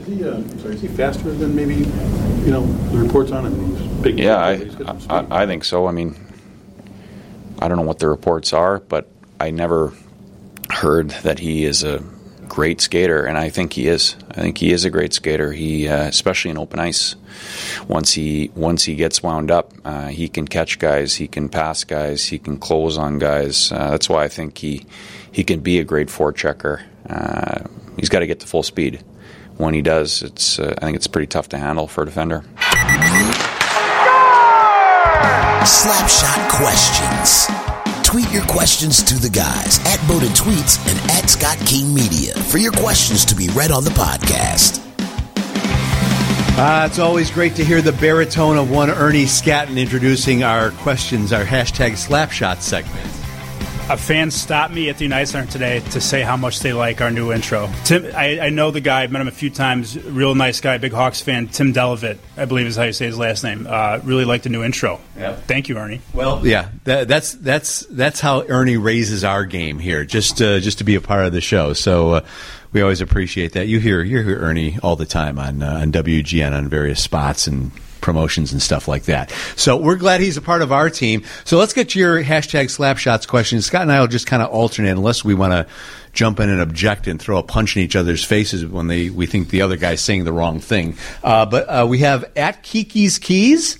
[0.00, 3.76] Is he, uh, sorry, is he faster than maybe you know the reports on him?
[3.76, 4.18] He's big.
[4.20, 4.70] Yeah, I,
[5.10, 5.86] I, I think so.
[5.86, 6.14] I mean,
[7.58, 9.08] I don't know what the reports are, but
[9.40, 9.92] I never
[10.70, 12.02] heard that he is a
[12.48, 14.14] great skater, and I think he is.
[14.36, 15.52] I think he is a great skater.
[15.52, 17.16] He, uh, especially in open ice,
[17.88, 21.84] once he once he gets wound up, uh, he can catch guys, he can pass
[21.84, 23.72] guys, he can close on guys.
[23.72, 24.84] Uh, that's why I think he
[25.32, 26.82] he can be a great forechecker.
[27.08, 29.02] Uh, he's got to get to full speed.
[29.56, 32.44] When he does, it's uh, I think it's pretty tough to handle for a defender.
[35.64, 37.65] Slapshot questions.
[38.16, 42.56] Tweet your questions to the guys at Bowden Tweets and at Scott King Media for
[42.56, 44.82] your questions to be read on the podcast.
[46.56, 51.30] Uh, it's always great to hear the baritone of one Ernie Scatton introducing our questions,
[51.30, 53.15] our hashtag Slapshot segment
[53.88, 57.00] a fan stopped me at the United Center today to say how much they like
[57.00, 57.70] our new intro.
[57.84, 59.02] Tim, I, I know the guy.
[59.02, 59.96] I've met him a few times.
[60.04, 61.46] Real nice guy, big Hawks fan.
[61.48, 63.66] Tim Delavitt, I believe is how you say his last name.
[63.68, 65.00] Uh, really liked the new intro.
[65.16, 65.36] Yeah.
[65.36, 66.00] Thank you, Ernie.
[66.12, 70.78] Well, yeah, that, that's that's that's how Ernie raises our game here, just uh, just
[70.78, 71.72] to be a part of the show.
[71.72, 72.10] So.
[72.10, 72.20] Uh,
[72.72, 73.68] we always appreciate that.
[73.68, 77.46] You hear you hear Ernie all the time on uh, on WGN on various spots
[77.46, 77.70] and
[78.00, 79.30] promotions and stuff like that.
[79.56, 81.24] So we're glad he's a part of our team.
[81.44, 83.66] So let's get to your hashtag slapshots questions.
[83.66, 85.66] Scott and I will just kind of alternate unless we want to
[86.12, 89.26] jump in and object and throw a punch in each other's faces when they we
[89.26, 90.96] think the other guy's saying the wrong thing.
[91.22, 93.78] Uh, but uh, we have at Kiki's Keys.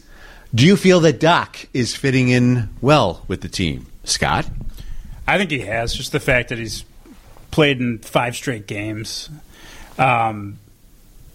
[0.54, 4.48] Do you feel that Dach is fitting in well with the team, Scott?
[5.26, 5.92] I think he has.
[5.92, 6.84] Just the fact that he's
[7.50, 9.28] played in five straight games.
[9.98, 10.58] Um,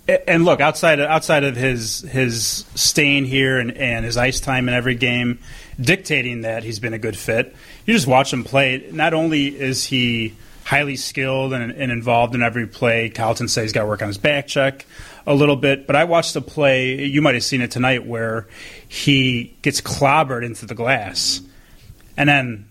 [0.07, 4.67] and look outside of, outside of his his staying here and, and his ice time
[4.67, 5.39] in every game,
[5.79, 7.55] dictating that he's been a good fit.
[7.85, 8.89] You just watch him play.
[8.91, 13.09] Not only is he highly skilled and, and involved in every play.
[13.09, 14.85] Colliton says he's got to work on his back check
[15.25, 17.03] a little bit, but I watched a play.
[17.03, 18.47] You might have seen it tonight where
[18.87, 21.41] he gets clobbered into the glass,
[22.17, 22.69] and then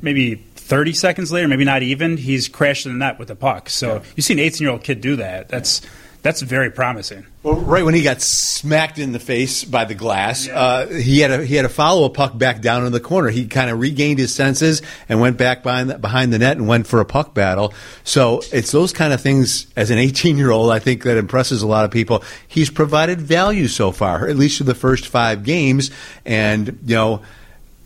[0.00, 0.34] maybe
[0.70, 3.68] 30 seconds later, maybe not even, he's crashed in the net with the puck.
[3.68, 4.02] So yeah.
[4.16, 5.48] you see an 18 year old kid do that.
[5.48, 5.82] That's
[6.22, 7.26] that's very promising.
[7.42, 10.58] Well, right when he got smacked in the face by the glass, yeah.
[10.58, 13.30] uh, he had a he had to follow a puck back down in the corner.
[13.30, 16.68] He kind of regained his senses and went back behind the, behind the net and
[16.68, 17.72] went for a puck battle.
[18.04, 21.62] So it's those kind of things as an 18 year old, I think that impresses
[21.62, 22.22] a lot of people.
[22.46, 25.90] He's provided value so far, at least for the first five games,
[26.24, 27.22] and you know.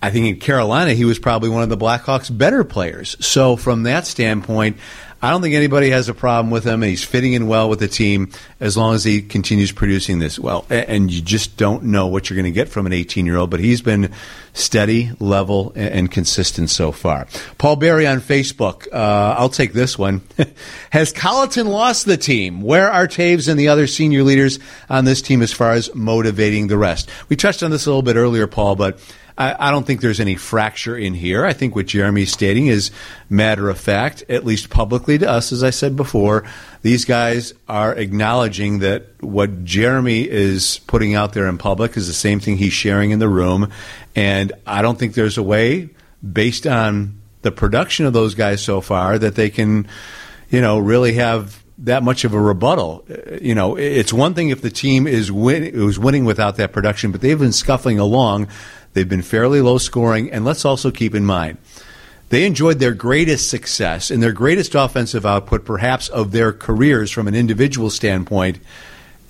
[0.03, 3.17] I think in Carolina, he was probably one of the Blackhawks' better players.
[3.25, 4.77] So, from that standpoint,
[5.25, 7.89] I don't think anybody has a problem with him, he's fitting in well with the
[7.89, 8.29] team
[8.61, 10.67] as long as he continues producing this well.
[10.69, 13.49] And you just don't know what you're going to get from an 18 year old,
[13.49, 14.13] but he's been
[14.53, 17.27] steady, level, and consistent so far.
[17.57, 18.87] Paul Berry on Facebook.
[18.93, 20.21] Uh, I'll take this one.
[20.91, 22.61] Has Colliton lost the team?
[22.61, 24.59] Where are Toews and the other senior leaders
[24.91, 27.09] on this team as far as motivating the rest?
[27.31, 29.01] We touched on this a little bit earlier, Paul, but
[29.37, 31.45] I, I don't think there's any fracture in here.
[31.45, 32.91] I think what Jeremy's stating is
[33.29, 36.45] matter of fact, at least publicly to us, as I said before.
[36.83, 42.13] These guys are acknowledging that what Jeremy is putting out there in public is the
[42.13, 43.73] same thing he's sharing in the room.
[44.15, 45.91] And I don't think there's a way,
[46.33, 49.89] based on the production of those guys so far, that they can,
[50.49, 53.05] you know, really have that much of a rebuttal.
[53.43, 57.11] You know, it's one thing if the team is win- is winning without that production,
[57.11, 58.49] but they've been scuffling along.
[58.95, 61.59] They've been fairly low scoring, and let's also keep in mind
[62.31, 67.29] they enjoyed their greatest success and their greatest offensive output, perhaps of their careers from
[67.29, 68.59] an individual standpoint,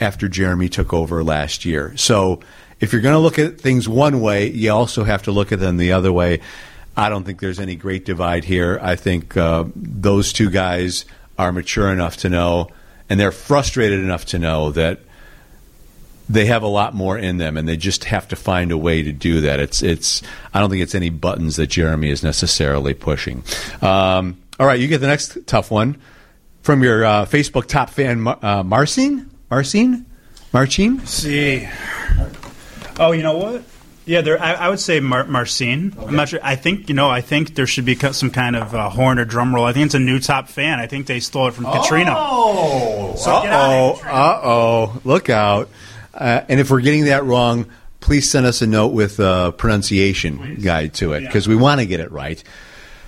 [0.01, 1.95] after Jeremy took over last year.
[1.97, 2.41] So,
[2.81, 5.61] if you're going to look at things one way, you also have to look at
[5.61, 6.41] them the other way.
[6.97, 8.79] I don't think there's any great divide here.
[8.81, 11.05] I think uh, those two guys
[11.39, 12.69] are mature enough to know,
[13.09, 15.01] and they're frustrated enough to know that
[16.29, 19.03] they have a lot more in them, and they just have to find a way
[19.03, 19.61] to do that.
[19.61, 20.23] It's it's.
[20.53, 23.43] I don't think it's any buttons that Jeremy is necessarily pushing.
[23.83, 26.01] Um, all right, you get the next tough one
[26.63, 29.31] from your uh, Facebook top fan, uh, Marcin.
[29.51, 30.07] Marcin,
[30.53, 31.07] Marcin.
[31.07, 31.69] See.
[32.99, 33.63] Oh, you know what?
[34.07, 34.41] Yeah, there.
[34.41, 35.95] I, I would say Mar- Marcin.
[35.97, 36.07] Okay.
[36.07, 36.41] I'm not sure.
[36.43, 37.09] I think you know.
[37.09, 39.65] I think there should be some kind of uh, horn or drum roll.
[39.65, 40.79] I think it's a new top fan.
[40.79, 41.73] I think they stole it from oh.
[41.73, 42.15] Katrina.
[42.17, 45.71] Oh, so uh oh, uh oh, look out!
[46.15, 47.67] Uh, and if we're getting that wrong,
[48.01, 50.63] please send us a note with a pronunciation please.
[50.63, 51.55] guide to it because yeah.
[51.55, 52.43] we want to get it right.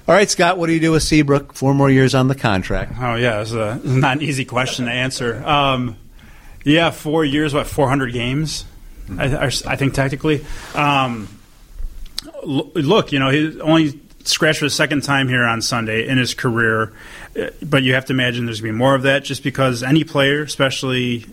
[0.08, 1.52] All right, Scott, what do you do with Seabrook?
[1.52, 2.92] Four more years on the contract.
[2.98, 3.52] Oh, yeah, it's,
[3.84, 5.44] not an easy question to answer.
[5.44, 5.96] Um,
[6.64, 8.64] yeah, four years, what, 400 games,
[9.08, 9.20] mm-hmm.
[9.20, 10.44] I, I, think, technically.
[10.74, 11.28] Um,
[12.44, 16.34] look, you know, he only scratched for the second time here on Sunday in his
[16.34, 16.92] career,
[17.38, 19.82] uh, but you have to imagine there's going to be more of that just because
[19.82, 21.26] any player, especially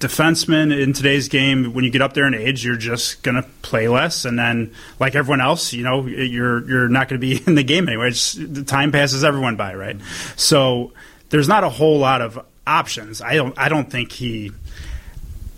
[0.00, 3.42] defenseman in today's game, when you get up there in age, you're just going to
[3.62, 7.42] play less, and then like everyone else, you know, you're you're not going to be
[7.46, 8.08] in the game anyway.
[8.08, 9.96] It's, the time passes everyone by, right?
[10.36, 10.92] So
[11.28, 13.20] there's not a whole lot of options.
[13.20, 14.52] I don't I don't think he.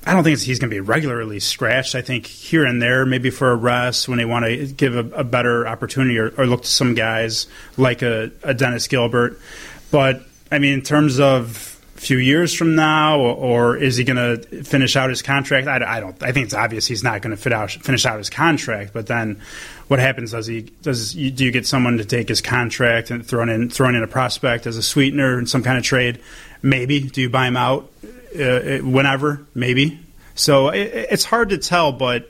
[0.05, 1.95] I don't think he's going to be regularly scratched.
[1.95, 5.21] I think here and there, maybe for a rest when they want to give a,
[5.21, 9.39] a better opportunity or, or, look to some guys like a, a Dennis Gilbert.
[9.93, 11.72] But I mean, in terms of
[12.03, 15.69] few years from now, or, or is he going to finish out his contract?
[15.69, 16.21] I, I, don't.
[16.23, 18.93] I think it's obvious he's not going to finish out his contract.
[18.93, 19.41] But then,
[19.87, 20.33] what happens?
[20.33, 20.63] Does he?
[20.83, 24.03] Does you, do you get someone to take his contract and throw in thrown in
[24.03, 26.21] a prospect as a sweetener in some kind of trade?
[26.61, 27.01] Maybe.
[27.01, 27.91] Do you buy him out
[28.39, 29.47] uh, whenever?
[29.55, 30.01] Maybe.
[30.35, 32.29] So it, it's hard to tell, but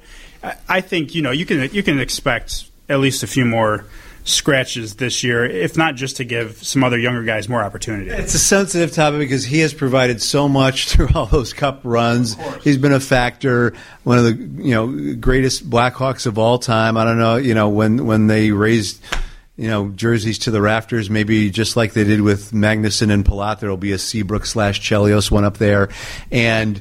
[0.68, 3.86] I think you know you can you can expect at least a few more
[4.24, 8.10] scratches this year, if not just to give some other younger guys more opportunity.
[8.10, 12.36] It's a sensitive topic because he has provided so much through all those cup runs.
[12.62, 16.96] He's been a factor, one of the you know greatest Blackhawks of all time.
[16.96, 19.02] I don't know, you know when when they raised
[19.56, 23.60] you know, jerseys to the rafters, maybe just like they did with Magnuson and Pilote.
[23.60, 25.90] There will be a Seabrook slash Chelios one up there.
[26.30, 26.80] And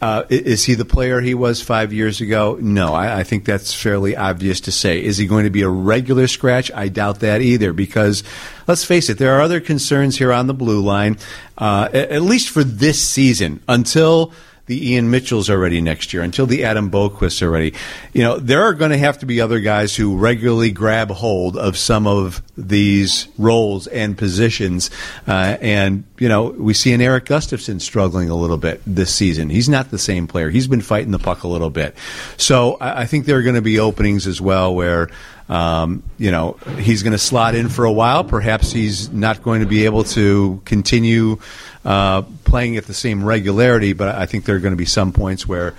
[0.00, 2.56] uh, is he the player he was five years ago?
[2.60, 5.02] No, I, I, think that's fairly obvious to say.
[5.02, 6.70] Is he going to be a regular scratch?
[6.72, 8.22] I doubt that either because,
[8.66, 11.18] let's face it, there are other concerns here on the blue line,
[11.58, 14.32] uh, at, at least for this season until–
[14.70, 17.74] the Ian Mitchells are ready next year, until the Adam Boqvists are ready.
[18.12, 21.56] You know, there are going to have to be other guys who regularly grab hold
[21.56, 24.88] of some of these roles and positions.
[25.26, 29.50] Uh, and, you know, we see an Erik Gustafsson struggling a little bit this season.
[29.50, 30.50] He's not the same player.
[30.50, 31.96] He's been fighting the puck a little bit.
[32.36, 35.10] So I, I think there are going to be openings as well where
[35.50, 38.22] um, you know, he's going to slot in for a while.
[38.22, 41.40] Perhaps he's not going to be able to continue
[41.84, 45.12] uh, playing at the same regularity, but I think there are going to be some
[45.12, 45.74] points where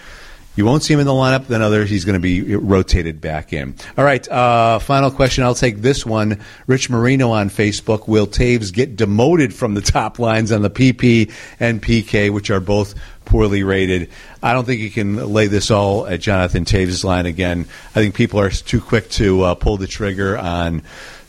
[0.56, 1.48] you won't see him in the lineup.
[1.48, 3.76] Then others, he's going to be rotated back in.
[3.98, 5.44] All right, uh, final question.
[5.44, 6.40] I'll take this one.
[6.68, 8.08] Rich Marino on Facebook.
[8.08, 12.60] Will Toews get demoted from the top lines on the PP and PK, which are
[12.60, 12.96] both
[13.26, 14.10] poorly rated?
[14.44, 17.66] I don't think you can lay this all at Jonathan Toews' line again.
[17.92, 20.82] I think people are too quick to uh, pull the trigger on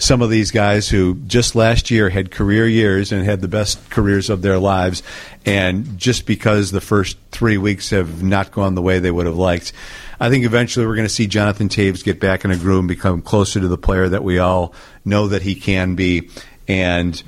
[0.02, 3.88] some of these guys who just last year had career years and had the best
[3.88, 5.00] careers of their lives,
[5.46, 9.36] and just because the first three weeks have not gone the way they would have
[9.36, 9.72] liked,
[10.18, 12.88] I think eventually we're going to see Jonathan Toews get back in a groove and
[12.88, 14.74] become closer to the player that we all
[15.04, 16.30] know that he can be,
[16.66, 17.22] and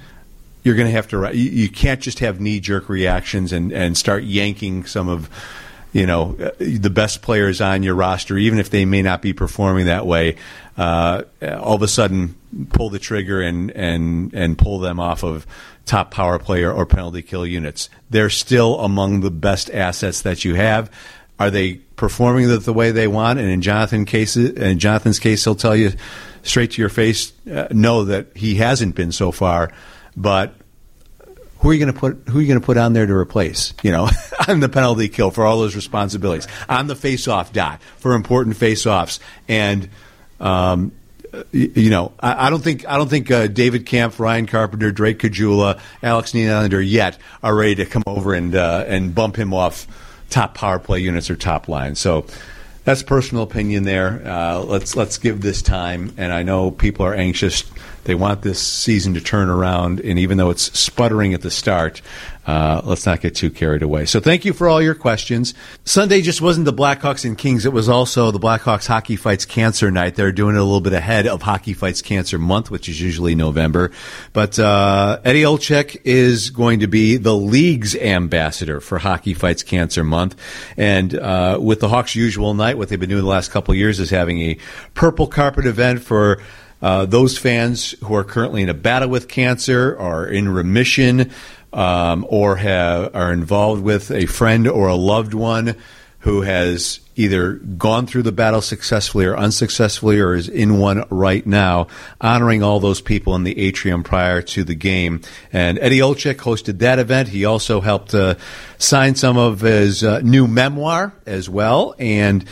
[0.64, 1.30] you're going to have to.
[1.32, 5.30] You can't just have knee jerk reactions and and start yanking some of
[5.92, 9.86] you know the best players on your roster, even if they may not be performing
[9.86, 10.38] that way.
[10.76, 12.34] Uh, all of a sudden,
[12.70, 15.46] pull the trigger and and and pull them off of
[15.86, 17.88] top power player or penalty kill units.
[18.10, 20.90] They're still among the best assets that you have.
[21.38, 23.38] Are they performing the, the way they want?
[23.38, 25.92] And in Jonathan case, in Jonathan's case, he'll tell you
[26.42, 29.72] straight to your face, uh, no, that he hasn't been so far.
[30.16, 30.54] But
[31.58, 32.28] who are you going to put?
[32.28, 33.74] Who are you going to put on there to replace?
[33.82, 34.08] You know,
[34.48, 39.18] on the penalty kill for all those responsibilities, on the face-off dot for important face-offs,
[39.48, 39.88] and
[40.40, 40.92] um,
[41.52, 45.18] you know, I, I, don't think I don't think uh, David Kampf, Ryan Carpenter, Drake
[45.18, 49.86] Caggiula, Alex Nylander yet are ready to come over and uh, and bump him off
[50.30, 51.94] top power play units or top line.
[51.94, 52.26] So
[52.84, 54.22] that's personal opinion there.
[54.24, 57.64] Uh, let's let's give this time, and I know people are anxious.
[58.04, 62.02] They want this season to turn around, and even though it's sputtering at the start,
[62.46, 64.04] uh, let's not get too carried away.
[64.04, 65.54] So thank you for all your questions.
[65.84, 69.90] Sunday just wasn't the Blackhawks and Kings; it was also the Blackhawks Hockey Fights Cancer
[69.90, 70.14] Night.
[70.14, 73.34] They're doing it a little bit ahead of Hockey Fights Cancer Month, which is usually
[73.34, 73.90] November.
[74.34, 80.04] But uh, Eddie Olczyk is going to be the league's ambassador for Hockey Fights Cancer
[80.04, 80.36] Month,
[80.76, 83.78] and uh, with the Hawks' usual night, what they've been doing the last couple of
[83.78, 84.58] years is having a
[84.92, 86.42] purple carpet event for.
[86.84, 91.30] Uh, those fans who are currently in a battle with cancer or in remission
[91.72, 95.76] um, or have, are involved with a friend or a loved one
[96.18, 101.46] who has either gone through the battle successfully or unsuccessfully or is in one right
[101.46, 101.86] now,
[102.20, 105.22] honoring all those people in the atrium prior to the game.
[105.54, 107.28] And Eddie Olczyk hosted that event.
[107.28, 108.34] He also helped uh,
[108.76, 111.94] sign some of his uh, new memoir as well.
[111.98, 112.44] And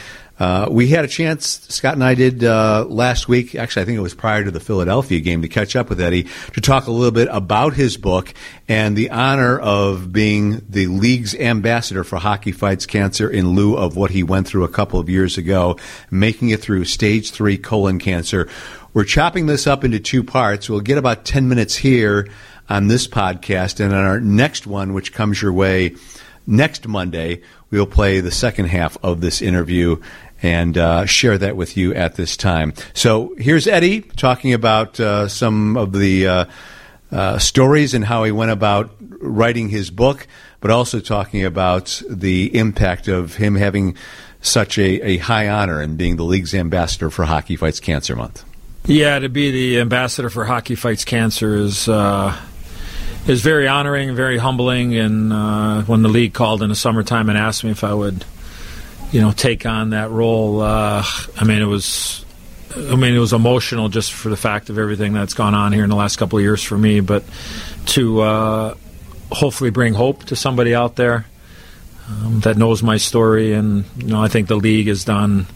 [0.43, 3.97] uh, we had a chance, Scott and I did uh, last week, actually, I think
[3.97, 6.91] it was prior to the Philadelphia game, to catch up with Eddie to talk a
[6.91, 8.35] little bit about his book
[8.67, 13.95] and the honor of being the league's ambassador for Hockey Fights Cancer in lieu of
[13.97, 15.79] what he went through a couple of years ago,
[16.11, 18.49] making it through stage three colon cancer.
[18.95, 20.69] We're chopping this up into two parts.
[20.69, 22.29] We'll get about 10 minutes here
[22.69, 25.95] on this podcast, and on our next one, which comes your way
[26.49, 30.01] next Monday, we'll play the second half of this interview
[30.43, 32.75] and uh, share that with you at this time.
[32.95, 36.45] So here's Eddie talking about uh, some of the uh,
[37.13, 40.27] uh, stories and how he went about writing his book,
[40.61, 43.97] but also talking about the impact of him having
[44.41, 48.45] such a, a high honor and being the league's ambassador for Hockey Fights Cancer Month.
[48.87, 52.37] Yeah, to be the ambassador for Hockey Fights Cancer is uh,
[53.29, 54.97] is very honoring, very humbling.
[54.97, 58.25] And uh, when the league called in the summertime and asked me if I would
[59.13, 60.61] you know, take on that role.
[60.61, 61.05] Uh,
[61.37, 62.25] I mean, it was,
[62.75, 65.85] I mean, it was emotional just for the fact of everything that's gone on here
[65.85, 67.01] in the last couple of years for me.
[67.01, 67.23] But
[67.87, 68.75] to uh,
[69.31, 71.27] hopefully bring hope to somebody out there
[72.09, 75.47] um, that knows my story, and you know, I think the league has done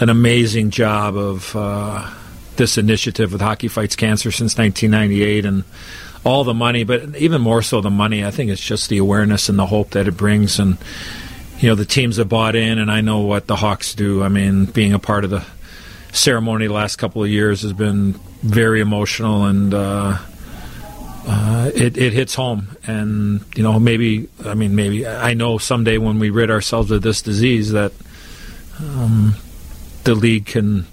[0.00, 2.10] an amazing job of uh,
[2.56, 5.64] this initiative with Hockey Fights Cancer since 1998, and
[6.24, 8.24] all the money, but even more so the money.
[8.24, 10.78] I think it's just the awareness and the hope that it brings, and
[11.64, 14.22] you know the teams have bought in, and I know what the Hawks do.
[14.22, 15.46] I mean, being a part of the
[16.12, 18.12] ceremony the last couple of years has been
[18.42, 20.18] very emotional, and uh,
[21.26, 22.76] uh, it, it hits home.
[22.86, 27.00] And you know, maybe I mean, maybe I know someday when we rid ourselves of
[27.00, 27.92] this disease that
[28.78, 29.34] um,
[30.04, 30.86] the league can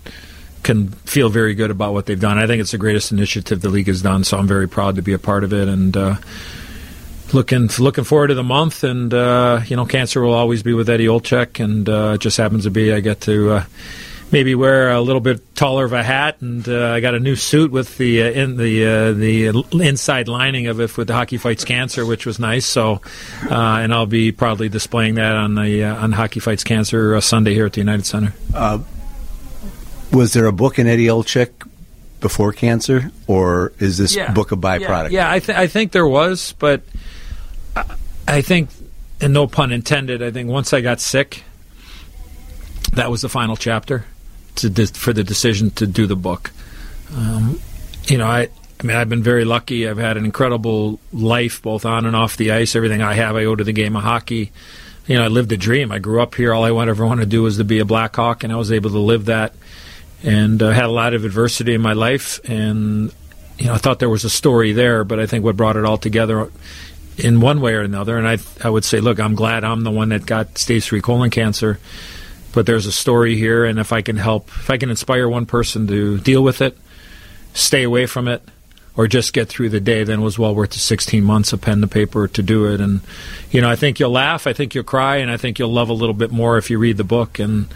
[0.63, 2.37] can feel very good about what they've done.
[2.37, 5.01] I think it's the greatest initiative the league has done, so I'm very proud to
[5.01, 5.67] be a part of it.
[5.67, 6.15] And uh,
[7.33, 10.89] looking looking forward to the month, and uh, you know, cancer will always be with
[10.89, 13.63] Eddie Olczyk, and uh, it just happens to be I get to uh,
[14.31, 17.35] maybe wear a little bit taller of a hat, and uh, I got a new
[17.35, 21.37] suit with the uh, in the uh, the inside lining of it with the Hockey
[21.37, 22.65] Fights Cancer, which was nice.
[22.65, 23.01] So,
[23.49, 27.73] and I'll be proudly displaying that on the on Hockey Fights Cancer Sunday here at
[27.73, 28.33] the United Center.
[30.11, 31.67] was there a book in Eddie Olczyk
[32.21, 34.31] before cancer, or is this yeah.
[34.31, 35.09] book a byproduct?
[35.09, 36.83] Yeah, yeah I, th- I think there was, but
[38.31, 38.69] I think,
[39.19, 41.43] and no pun intended, I think once I got sick,
[42.93, 44.05] that was the final chapter
[44.55, 46.51] for the decision to do the book.
[47.13, 47.59] Um,
[48.05, 48.47] you know, I,
[48.79, 49.87] I mean, I've been very lucky.
[49.87, 52.73] I've had an incredible life, both on and off the ice.
[52.73, 54.51] Everything I have, I owe to the game of hockey.
[55.07, 55.91] You know, I lived a dream.
[55.91, 56.53] I grew up here.
[56.53, 58.91] All I ever wanted to do was to be a Blackhawk, and I was able
[58.91, 59.53] to live that.
[60.23, 63.11] and uh, had a lot of adversity in my life, and
[63.57, 65.83] you know I thought there was a story there, but I think what brought it
[65.83, 66.49] all together
[67.23, 69.91] in one way or another, and I I would say, look, I'm glad I'm the
[69.91, 71.79] one that got stage three colon cancer,
[72.53, 75.45] but there's a story here, and if I can help, if I can inspire one
[75.45, 76.77] person to deal with it,
[77.53, 78.41] stay away from it,
[78.97, 81.61] or just get through the day, then it was well worth the 16 months of
[81.61, 82.81] pen to paper to do it.
[82.81, 83.01] And
[83.49, 85.89] you know, I think you'll laugh, I think you'll cry, and I think you'll love
[85.89, 87.39] a little bit more if you read the book.
[87.39, 87.67] And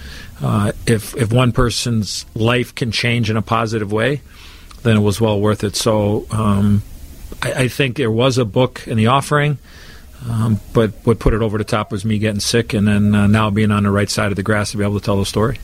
[0.41, 4.22] uh, if if one person's life can change in a positive way,
[4.84, 5.76] then it was well worth it.
[5.76, 6.84] So um,
[7.46, 9.58] I, I think there was a book in the offering.
[10.28, 13.28] Um, but what put it over the top was me getting sick, and then uh,
[13.28, 15.26] now being on the right side of the grass to be able to tell the
[15.26, 15.60] story.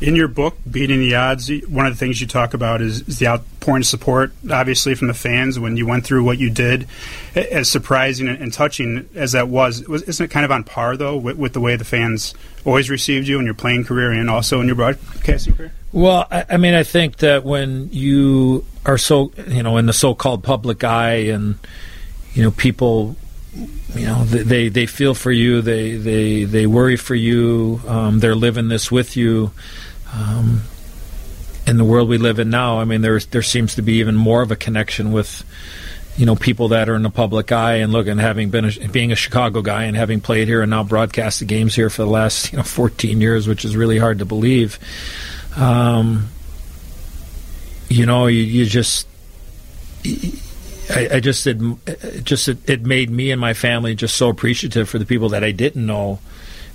[0.00, 3.20] In your book, Beating the Odds, one of the things you talk about is, is
[3.20, 6.88] the outpouring of support, obviously, from the fans when you went through what you did.
[7.36, 11.16] As surprising and, touching as that was, was, isn't it kind of on par, though,
[11.16, 12.34] with, with, the way the fans
[12.64, 15.72] always received you in your playing career and also in your broadcasting career?
[15.94, 19.92] Well, I, I mean, I think that when you are so, you know, in the
[19.92, 21.56] so called public eye and,
[22.32, 23.14] you know, people
[23.94, 28.34] you know they they feel for you they they they worry for you um, they're
[28.34, 29.52] living this with you
[30.12, 30.62] um,
[31.64, 34.16] in the world we live in now I mean there there seems to be even
[34.16, 35.44] more of a connection with
[36.16, 38.88] you know people that are in the public eye and look and having been a,
[38.88, 42.02] being a Chicago guy and having played here and now broadcast the games here for
[42.02, 44.80] the last you know 14 years which is really hard to believe
[45.56, 46.28] um,
[47.88, 49.06] you know you, you just
[50.90, 51.58] I, I just it,
[52.24, 55.44] just it, it made me and my family just so appreciative for the people that
[55.44, 56.20] I didn't know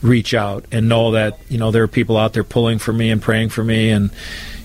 [0.01, 3.11] reach out and know that you know there are people out there pulling for me
[3.11, 4.11] and praying for me and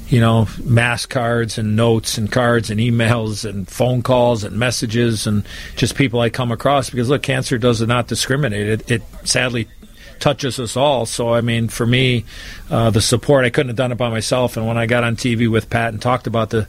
[0.08, 5.26] you know mass cards and notes and cards and emails and phone calls and messages
[5.26, 5.44] and
[5.76, 8.68] just people I come across because look cancer does not discriminate.
[8.68, 9.68] It, it sadly
[10.20, 11.06] touches us all.
[11.06, 12.24] So, I mean, for me,
[12.70, 14.56] uh, the support, I couldn't have done it by myself.
[14.56, 16.66] And when I got on TV with Pat and talked about the,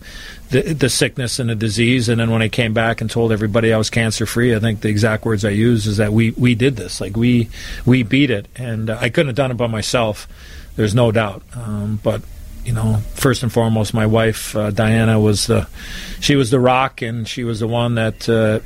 [0.50, 3.74] the, the sickness and the disease, and then when I came back and told everybody
[3.74, 6.56] I was cancer free, I think the exact words I used is that we, we
[6.56, 7.02] did this.
[7.02, 7.50] Like, we,
[7.86, 8.48] we beat it.
[8.56, 10.28] And uh, I couldn't have done it by myself.
[10.76, 11.44] There's no doubt.
[11.56, 12.22] Um, but
[12.66, 15.68] you know, first and foremost, my wife uh, Diana was the,
[16.20, 18.60] she was the rock, and she was the one that uh,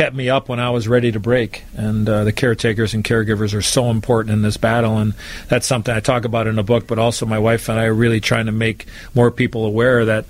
[0.00, 1.62] kept me up when I was ready to break.
[1.76, 5.12] And uh, the caretakers and caregivers are so important in this battle, and
[5.48, 6.86] that's something I talk about in the book.
[6.86, 10.24] But also, my wife and I are really trying to make more people aware that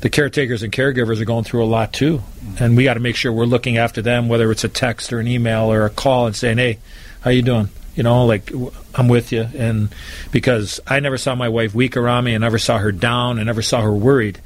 [0.00, 2.20] the caretakers and caregivers are going through a lot too,
[2.58, 5.20] and we got to make sure we're looking after them, whether it's a text or
[5.20, 6.78] an email or a call, and saying, "Hey,
[7.20, 8.50] how you doing?" You know, like
[8.96, 9.94] I'm with you, and
[10.32, 13.46] because I never saw my wife weak around me, and never saw her down, and
[13.46, 14.40] never saw her worried.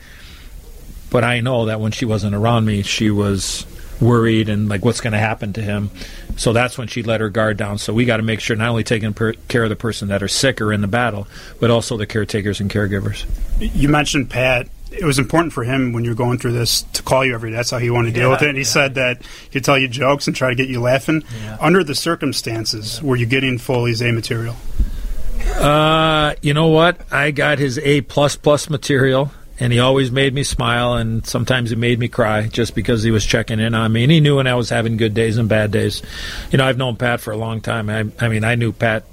[1.09, 3.65] But I know that when she wasn't around me, she was
[4.01, 5.91] worried and like what's going to happen to him.
[6.37, 7.79] So that's when she let her guard down.
[7.79, 10.23] So we got to make sure not only taking per- care of the person that
[10.23, 11.27] are sick or in the battle,
[11.61, 13.25] but also the caretakers and caregivers.
[13.59, 14.69] You mentioned Pat.
[14.93, 17.57] It was important for him when you're going through this to call you every day.
[17.57, 18.49] That's how he wanted to deal Yeah, with it.
[18.49, 18.69] And he yeah.
[18.69, 21.23] said that he'd tell you jokes and try to get you laughing.
[21.43, 21.57] Yeah.
[21.61, 24.57] Under the circumstances, were you getting Foley's A material?
[25.55, 27.01] Uh, you know what?
[27.13, 31.71] I got his A plus plus material, and he always made me smile, and sometimes
[31.71, 34.37] he made me cry just because he was checking in on me, and he knew
[34.37, 36.03] when I was having good days and bad days.
[36.51, 37.89] You know, I've known Pat for a long time.
[37.89, 39.05] I, I mean, I knew Pat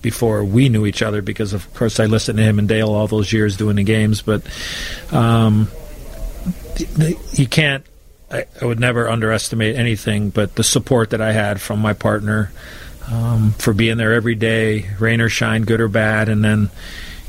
[0.00, 3.06] before we knew each other because, of course, I listened to him and Dale all
[3.06, 4.20] those years doing the games.
[4.22, 4.42] But
[5.12, 5.68] um,
[7.32, 7.84] you can't.
[8.30, 12.50] I, I would never underestimate anything, but the support that I had from my partner
[13.10, 16.28] um, for being there every day, rain or shine, good or bad.
[16.28, 16.70] And then,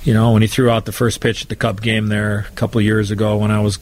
[0.04, 2.56] you know, when he threw out the first pitch at the Cub game there a
[2.56, 3.78] couple years ago when I was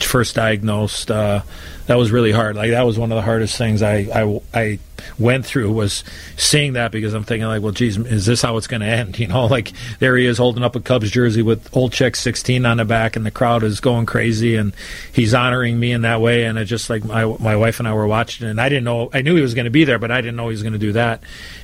[0.00, 1.42] first diagnosed, uh,
[1.86, 2.56] that was really hard.
[2.56, 4.78] Like that was one of the hardest things I, I, I
[5.18, 6.04] went through was
[6.36, 9.18] seeing that because I'm thinking like, well, geez, is this how it's going to end?
[9.22, 12.78] You know, like there he is holding up a Cubs jersey with Olczyk 16 on
[12.78, 14.72] the back, and the crowd is going crazy, and
[15.12, 16.44] he's honoring me in that way.
[16.44, 19.10] And it just like my my wife and I were watching, and I didn't know
[19.14, 20.72] I knew he was going to be there, but I didn't know he was going
[20.72, 21.22] to do that.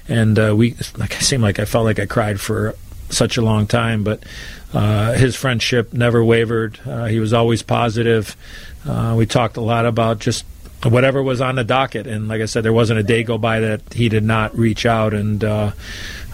[0.09, 2.77] And uh, we like I seemed like I felt like I cried for
[3.11, 4.23] such a long time, but
[4.73, 6.79] uh, his friendship never wavered.
[6.85, 8.37] Uh, he was always positive.
[8.87, 10.45] Uh, we talked a lot about just
[10.85, 13.61] whatever was on the docket, and like I said, there wasn't a day go by
[13.61, 15.15] that he did not reach out.
[15.15, 15.73] And uh,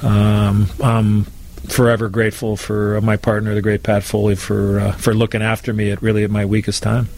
[0.03, 1.25] um, I'm
[1.69, 5.91] forever grateful for my partner, the great Pat Foley, for uh, for looking after me
[5.91, 7.09] at really at my weakest time.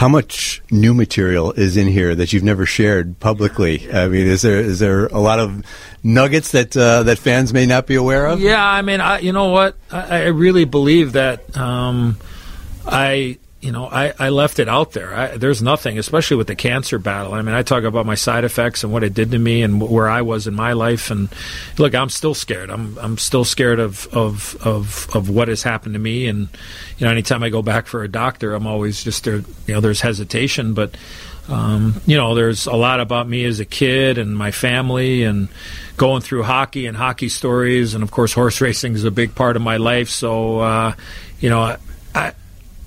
[0.00, 3.92] How much new material is in here that you've never shared publicly?
[3.92, 5.62] I mean, is there is there a lot of
[6.02, 8.40] nuggets that uh, that fans may not be aware of?
[8.40, 9.76] Yeah, I mean, I, you know what?
[9.90, 12.16] I, I really believe that um,
[12.86, 15.14] I you know, I, I left it out there.
[15.14, 17.34] I, there's nothing, especially with the cancer battle.
[17.34, 19.82] I mean, I talk about my side effects and what it did to me and
[19.82, 21.10] where I was in my life.
[21.10, 21.28] And
[21.76, 22.70] look, I'm still scared.
[22.70, 26.26] I'm I'm still scared of of of, of what has happened to me.
[26.26, 26.48] And
[26.96, 29.36] you know, anytime I go back for a doctor, I'm always just there.
[29.66, 30.96] You know, there's hesitation, but.
[31.48, 35.48] Um, you know, there's a lot about me as a kid and my family and
[35.96, 37.94] going through hockey and hockey stories.
[37.94, 40.10] And of course, horse racing is a big part of my life.
[40.10, 40.92] So, uh,
[41.40, 41.76] you know,
[42.14, 42.34] I,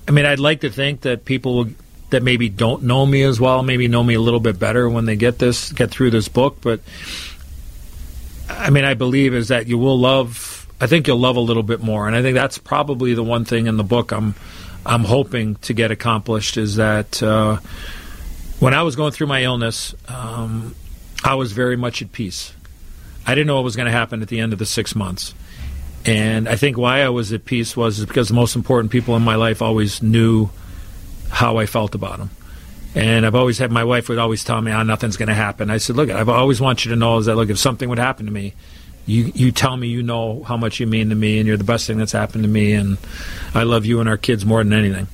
[0.06, 1.68] I mean, I'd like to think that people
[2.10, 5.06] that maybe don't know me as well, maybe know me a little bit better when
[5.06, 6.58] they get this, get through this book.
[6.60, 6.80] But
[8.48, 10.68] I mean, I believe is that you will love.
[10.80, 13.44] I think you'll love a little bit more, and I think that's probably the one
[13.44, 14.34] thing in the book I'm,
[14.84, 17.22] I'm hoping to get accomplished is that.
[17.22, 17.58] Uh,
[18.60, 20.74] when I was going through my illness, um,
[21.22, 22.54] I was very much at peace.
[23.26, 25.34] I didn't know what was going to happen at the end of the six months.
[26.06, 29.22] And I think why I was at peace was because the most important people in
[29.22, 30.50] my life always knew
[31.30, 32.30] how I felt about them.
[32.94, 35.70] And I've always had my wife would always tell me, "Oh, nothing's going to happen."
[35.70, 37.98] I said, "Look, I've always want you to know is that look, if something would
[37.98, 38.54] happen to me,
[39.06, 41.64] you you tell me you know how much you mean to me, and you're the
[41.64, 42.98] best thing that's happened to me, and
[43.52, 45.08] I love you and our kids more than anything."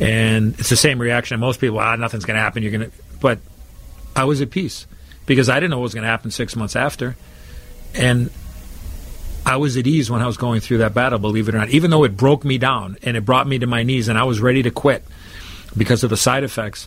[0.00, 1.38] And it's the same reaction.
[1.38, 2.62] Most people, ah, nothing's going to happen.
[2.62, 3.38] You're going to, but
[4.16, 4.86] I was at peace
[5.26, 7.16] because I didn't know what was going to happen six months after,
[7.94, 8.30] and
[9.48, 11.18] I was at ease when I was going through that battle.
[11.18, 13.66] Believe it or not, even though it broke me down and it brought me to
[13.66, 15.02] my knees, and I was ready to quit
[15.74, 16.86] because of the side effects.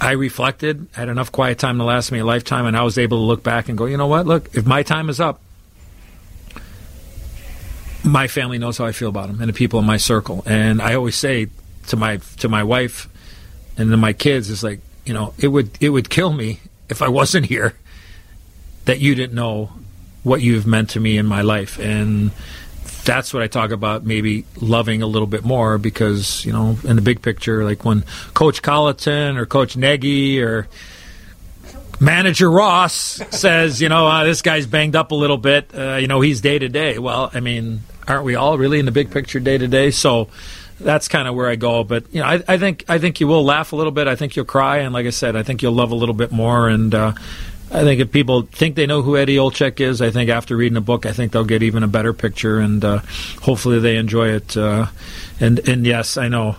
[0.00, 3.18] I reflected, had enough quiet time to last me a lifetime, and I was able
[3.18, 4.26] to look back and go, you know what?
[4.26, 5.40] Look, if my time is up,
[8.02, 10.42] my family knows how I feel about them and the people in my circle.
[10.46, 11.48] And I always say
[11.88, 13.08] to my to my wife
[13.76, 17.02] and to my kids, is like, you know, it would it would kill me if
[17.02, 17.74] I wasn't here
[18.86, 19.72] that you didn't know
[20.26, 21.78] what you've meant to me in my life.
[21.78, 22.32] And
[23.04, 26.96] that's what I talk about maybe loving a little bit more because, you know, in
[26.96, 28.02] the big picture, like when
[28.34, 30.66] Coach Colliton or Coach Nagy or
[32.00, 35.70] manager Ross says, you know, uh, this guy's banged up a little bit.
[35.72, 36.98] Uh, you know, he's day to day.
[36.98, 39.92] Well, I mean, aren't we all really in the big picture day to day?
[39.92, 40.28] So
[40.80, 41.84] that's kind of where I go.
[41.84, 44.08] But you know, I, I, think I think you will laugh a little bit.
[44.08, 46.32] I think you'll cry, and like I said, I think you'll love a little bit
[46.32, 46.68] more.
[46.68, 47.12] And uh,
[47.70, 50.74] I think if people think they know who Eddie Olczyk is, I think after reading
[50.74, 52.98] the book, I think they'll get even a better picture, and uh,
[53.42, 54.56] hopefully they enjoy it.
[54.56, 54.86] Uh,
[55.40, 56.56] and and yes, I know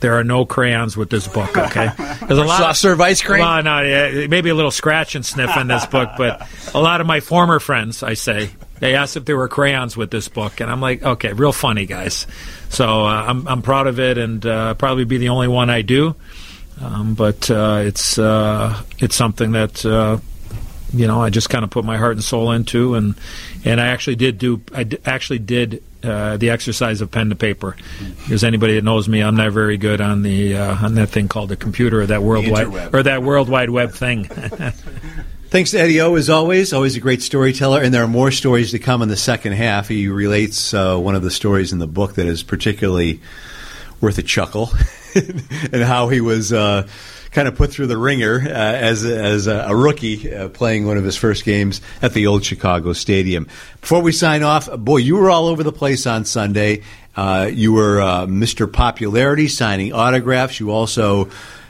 [0.00, 1.56] there are no crayons with this book.
[1.56, 3.40] Okay, there's a lot soft serve ice cream.
[3.40, 7.00] Well, no, yeah, maybe a little scratch and sniff in this book, but a lot
[7.00, 10.60] of my former friends, I say, they asked if there were crayons with this book,
[10.60, 12.26] and I'm like, okay, real funny, guys.
[12.70, 15.82] So uh, I'm I'm proud of it, and uh, probably be the only one I
[15.82, 16.14] do.
[16.80, 20.18] Um, but uh, it's uh, it's something that uh,
[20.92, 23.14] you know I just kind of put my heart and soul into, and
[23.64, 27.36] and I actually did do I d- actually did uh, the exercise of pen to
[27.36, 27.76] paper.
[28.22, 31.28] Because anybody that knows me, I'm not very good on the uh, on that thing
[31.28, 34.24] called the computer or that world worldwide or that world wide web thing.
[35.50, 36.74] Thanks to Eddie O, as always.
[36.74, 39.88] Always a great storyteller, and there are more stories to come in the second half.
[39.88, 43.20] He relates uh, one of the stories in the book that is particularly
[43.98, 44.70] worth a chuckle,
[45.72, 46.86] and how he was uh,
[47.30, 50.96] kind of put through the ringer uh, as as a, a rookie uh, playing one
[50.96, 53.46] of his first games at the old Chicago Stadium.
[53.80, 56.82] Before we sign off, boy, you were all over the place on Sunday.
[57.16, 58.72] Uh, you were uh, Mr.
[58.72, 60.60] Popularity, signing autographs.
[60.60, 61.28] You also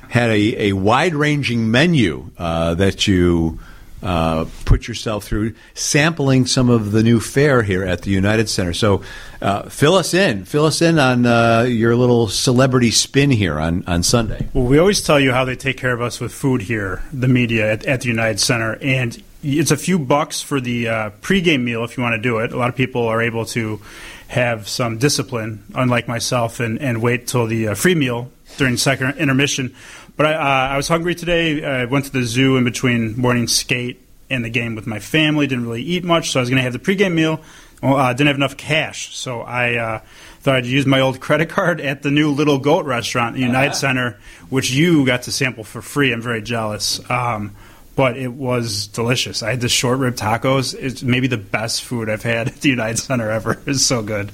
[0.08, 3.58] had a, a wide ranging menu uh, that you
[4.02, 8.72] uh, put yourself through sampling some of the new fare here at the United Center.
[8.72, 9.02] So,
[9.40, 13.84] uh, fill us in, fill us in on uh, your little celebrity spin here on,
[13.86, 14.48] on Sunday.
[14.52, 17.28] Well, we always tell you how they take care of us with food here, the
[17.28, 21.62] media at, at the United Center, and it's a few bucks for the uh, pregame
[21.62, 22.52] meal if you want to do it.
[22.52, 23.80] A lot of people are able to
[24.28, 29.16] have some discipline, unlike myself, and, and wait till the uh, free meal during second
[29.16, 29.74] intermission.
[30.18, 31.64] But I, uh, I was hungry today.
[31.64, 35.46] I went to the zoo in between morning skate and the game with my family.
[35.46, 37.40] Didn't really eat much, so I was going to have the pregame meal.
[37.80, 40.00] Well, uh, didn't have enough cash, so I uh,
[40.40, 43.68] thought I'd use my old credit card at the new Little Goat restaurant, the United
[43.68, 43.76] uh-huh.
[43.76, 44.18] Center,
[44.50, 46.12] which you got to sample for free.
[46.12, 46.98] I'm very jealous.
[47.08, 47.54] Um,
[47.94, 49.44] but it was delicious.
[49.44, 50.74] I had the short rib tacos.
[50.74, 53.60] It's maybe the best food I've had at the United Center ever.
[53.66, 54.32] It's so good.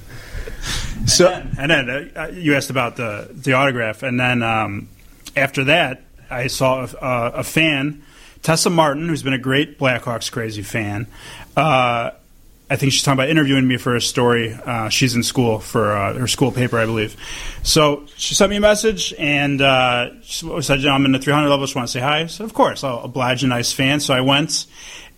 [1.05, 4.87] So, and then, and then uh, you asked about the the autograph, and then um,
[5.35, 8.03] after that, I saw a, uh, a, fan,
[8.41, 11.07] Tessa Martin, who's been a great Blackhawks crazy fan.
[11.55, 12.11] Uh,
[12.67, 14.53] I think she's talking about interviewing me for a story.
[14.53, 17.15] Uh, she's in school for uh, her school paper, I believe.
[17.61, 21.63] So she sent me a message and uh, said, I'm in the 300 level.
[21.65, 22.25] Just want to say hi.
[22.25, 23.99] So, of course, I'll oblige a nice fan.
[23.99, 24.65] So I went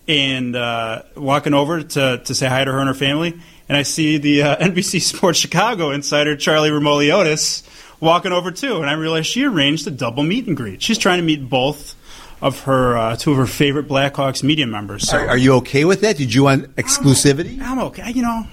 [0.06, 3.40] and uh, walking over to, to say hi to her and her family.
[3.66, 7.62] And I see the NBC Sports Chicago insider, Charlie Roumeliotis
[8.00, 10.82] walking over too, and I realized she arranged a double meet and greet.
[10.82, 11.94] She's trying to meet both
[12.40, 15.08] of her uh, two of her favorite Blackhawks media members.
[15.08, 16.16] So Are, are you okay with that?
[16.16, 17.60] Did you want exclusivity?
[17.60, 18.12] I'm okay.
[18.12, 18.46] You know,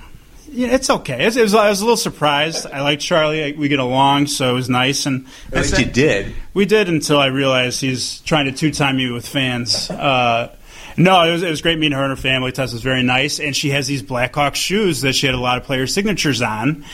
[0.50, 1.22] yeah, it's okay.
[1.22, 2.66] It was, it was, I was a little surprised.
[2.66, 3.54] I like Charlie.
[3.54, 5.06] We get along, so it was nice.
[5.06, 6.34] And At least you did.
[6.54, 9.90] We did until I realized he's trying to two-time me with fans.
[9.92, 10.56] Uh,
[10.98, 12.52] no, it was, it was great meeting her and her family.
[12.52, 15.58] Tess was very nice, and she has these Blackhawks shoes that she had a lot
[15.58, 16.86] of player signatures on,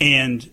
[0.00, 0.48] and.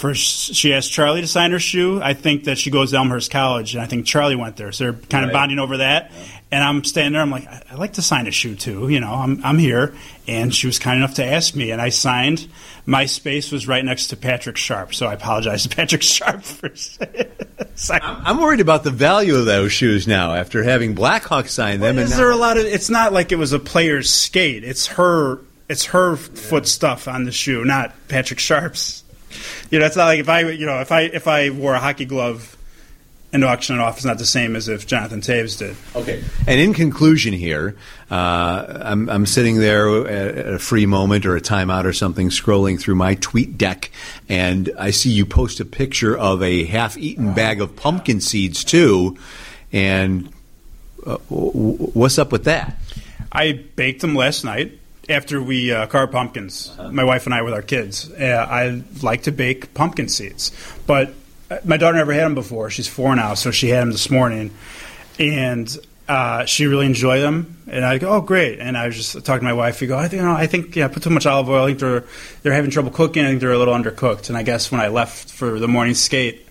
[0.00, 2.00] First, she asked Charlie to sign her shoe.
[2.02, 4.72] I think that she goes to Elmhurst College, and I think Charlie went there.
[4.72, 5.34] So they're kind of Right.
[5.34, 6.10] bonding over that.
[6.50, 7.20] And I'm standing there.
[7.20, 8.88] I'm like, I- I'd like to sign a shoe too.
[8.88, 9.92] You know, I'm I'm here,
[10.26, 12.46] and she was kind enough to ask me, and I signed.
[12.86, 16.70] My space was right next to Patrick Sharp, so I apologize to Patrick Sharp for
[17.74, 18.02] signing.
[18.02, 21.98] I'm worried about the value of those shoes now after having Blackhawk sign them.
[21.98, 22.64] and Is now- there a lot of?
[22.64, 24.64] It's not like it was a player's skate.
[24.64, 25.40] It's her.
[25.68, 29.04] It's her foot stuff on the shoe, not Patrick Sharp's.
[29.70, 31.80] You know, it's not like if I, you know, if I if I wore a
[31.80, 32.56] hockey glove
[33.32, 35.76] and auctioned it off, it's not the same as if Jonathan Toews did.
[35.94, 36.22] Okay.
[36.48, 37.76] And in conclusion, here,
[38.10, 42.80] uh, I'm, I'm sitting there at, a free moment or a timeout or something, scrolling
[42.80, 43.92] through my tweet deck,
[44.28, 49.16] and I see you post a picture of a half-eaten bag of pumpkin seeds too.
[49.72, 50.32] And
[51.06, 52.78] uh, w- w- what's up with that?
[53.30, 54.79] I baked them last night
[55.10, 56.72] after we uh, carved pumpkins.
[56.90, 58.10] My wife and I with our kids.
[58.12, 60.52] Uh, I like to bake pumpkin seeds,
[60.86, 61.12] but
[61.50, 62.70] uh, my daughter never had them before.
[62.70, 64.52] She's four now, so she had them this morning,
[65.18, 65.76] and
[66.08, 67.56] uh, she really enjoyed them.
[67.66, 69.80] And I go, "Oh, great!" And I was just talking to my wife.
[69.80, 71.64] We go, "I think, you know, I think, yeah, I put too much olive oil.
[71.64, 72.04] I think they're
[72.42, 73.24] they're having trouble cooking.
[73.24, 75.94] I think they're a little undercooked." And I guess when I left for the morning
[75.94, 76.46] skate,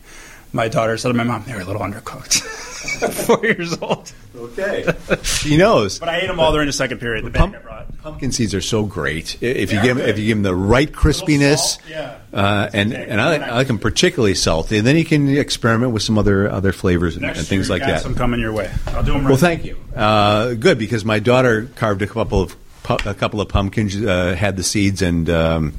[0.53, 2.41] my daughter said to my mom, "They're a little undercooked."
[3.25, 4.11] four years old.
[4.35, 4.85] Okay.
[5.23, 5.99] She knows.
[5.99, 7.25] But I ate them all during the second period.
[7.25, 7.97] The bag I brought.
[7.99, 10.89] Pumpkin seeds are so great if you give 'em- if you give them the right
[10.91, 12.17] crispiness, yeah.
[12.33, 14.77] uh, and and I like, I like them particularly salty.
[14.77, 17.87] And then you can experiment with some other other flavors and, and things year, like
[17.87, 18.01] that.
[18.01, 18.69] Some coming your way.
[18.87, 19.29] I'll do them right.
[19.29, 19.77] Well, thank you.
[19.95, 24.35] Uh, good because my daughter carved a couple of pu- a couple of pumpkins, uh,
[24.37, 25.73] had the seeds, and um,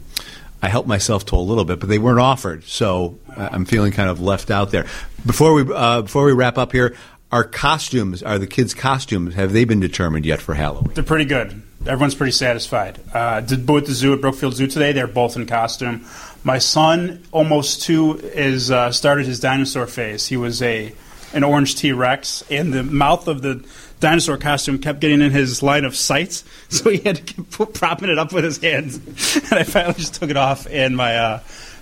[0.63, 3.93] I helped myself to a little bit, but they weren't offered, so uh, I'm feeling
[3.93, 4.85] kind of left out there.
[5.25, 6.95] Before we uh, before we wrap up here,
[7.33, 10.93] our costumes, are the kids' costumes, have they been determined yet for Halloween?
[10.95, 11.63] They're pretty good.
[11.83, 13.01] Everyone's pretty satisfied.
[13.15, 14.93] Uh, did both the zoo at Brookfield Zoo today.
[14.93, 16.05] They're both in costume.
[16.45, 20.27] My son, almost two, is uh, started his dinosaur phase.
[20.27, 20.93] He was a
[21.33, 23.65] an orange T Rex, and the mouth of the
[24.01, 28.11] dinosaur costume kept getting in his line of sight, so he had to keep propping
[28.11, 28.97] it up with his hands.
[29.51, 30.67] and I finally just took it off.
[30.69, 31.41] And my uh,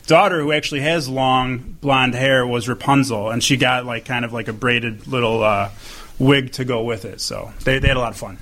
[0.09, 4.33] daughter, who actually has long blonde hair, was Rapunzel, and she got like kind of
[4.33, 5.71] like a braided little uh,
[6.19, 7.21] wig to go with it.
[7.21, 8.39] So they, they had a lot of fun.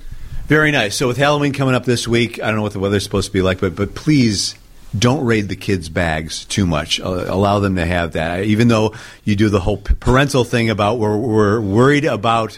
[0.47, 0.95] Very nice.
[0.95, 3.33] So with Halloween coming up this week, I don't know what the weather's supposed to
[3.33, 4.55] be like, but but please
[4.97, 6.99] don't raid the kids' bags too much.
[6.99, 8.43] Uh, allow them to have that.
[8.43, 12.57] Even though you do the whole parental thing about we're, we're worried about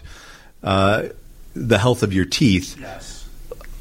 [0.63, 1.07] uh,
[1.55, 2.77] the health of your teeth.
[2.79, 3.08] Yes.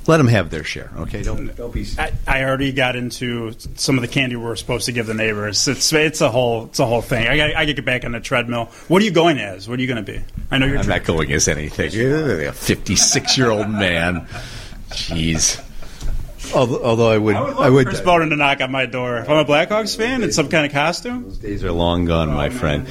[0.09, 0.91] Let them have their share.
[0.97, 1.23] Okay.
[1.23, 1.87] Don't don't be.
[1.99, 5.69] I, I already got into some of the candy we're supposed to give the neighbors.
[5.69, 7.29] It's it's a whole it's a whole thing.
[7.29, 8.71] I got I get back on the treadmill.
[8.89, 9.69] What are you going as?
[9.69, 10.25] What are you going to be?
[10.51, 10.79] I know you're.
[10.79, 11.93] I'm not going as anything.
[11.93, 14.27] You're a 56 year old man.
[14.89, 15.63] Jeez.
[16.55, 17.87] Although, although I would, I would.
[17.87, 19.19] Chris Boden to knock on my door.
[19.19, 21.25] If I'm a Blackhawks fan in some kind of costume.
[21.25, 22.89] Those days are long gone, my friend.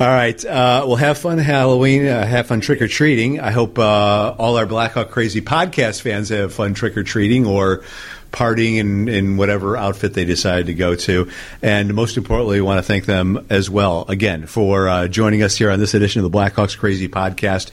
[0.00, 0.44] All right.
[0.44, 2.06] Uh, well, have fun Halloween.
[2.06, 3.40] Uh, have fun trick or treating.
[3.40, 7.84] I hope uh, all our Blackhawk Crazy podcast fans have fun trick or treating or
[8.32, 11.30] partying in, in whatever outfit they decide to go to.
[11.62, 15.56] And most importantly, we want to thank them as well, again, for uh, joining us
[15.56, 17.70] here on this edition of the Blackhawks Crazy podcast,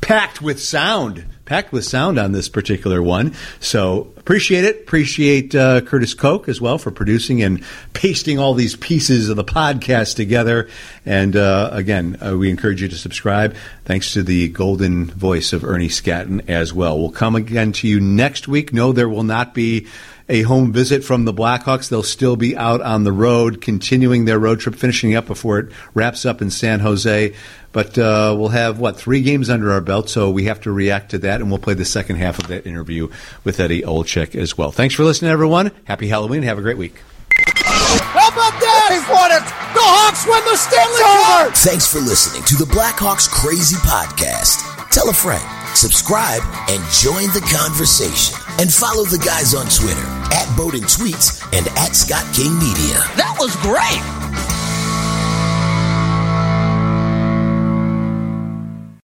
[0.00, 1.24] packed with sound.
[1.44, 3.34] Packed with sound on this particular one.
[3.60, 4.80] So appreciate it.
[4.80, 9.44] Appreciate uh, Curtis Koch as well for producing and pasting all these pieces of the
[9.44, 10.68] podcast together.
[11.04, 13.54] And uh, again, uh, we encourage you to subscribe.
[13.84, 16.98] Thanks to the golden voice of Ernie Scatton as well.
[16.98, 18.72] We'll come again to you next week.
[18.72, 19.86] No, there will not be
[20.28, 21.88] a home visit from the Blackhawks.
[21.88, 25.72] They'll still be out on the road, continuing their road trip, finishing up before it
[25.92, 27.34] wraps up in San Jose.
[27.72, 31.10] But uh, we'll have, what, three games under our belt, so we have to react
[31.10, 33.08] to that, and we'll play the second half of that interview
[33.42, 34.70] with Eddie Olczyk as well.
[34.70, 35.72] Thanks for listening, everyone.
[35.84, 36.44] Happy Halloween.
[36.44, 37.02] Have a great week.
[37.34, 38.86] How about that?
[38.90, 39.42] They've won it.
[39.74, 41.54] The Hawks win the Stanley Cup.
[41.56, 44.62] Thanks for listening to the Blackhawks Crazy Podcast.
[44.90, 45.42] Tell a friend,
[45.76, 48.38] subscribe, and join the conversation.
[48.58, 53.02] And follow the guys on Twitter at Boden Tweets and at Scott King Media.
[53.16, 54.53] That was great.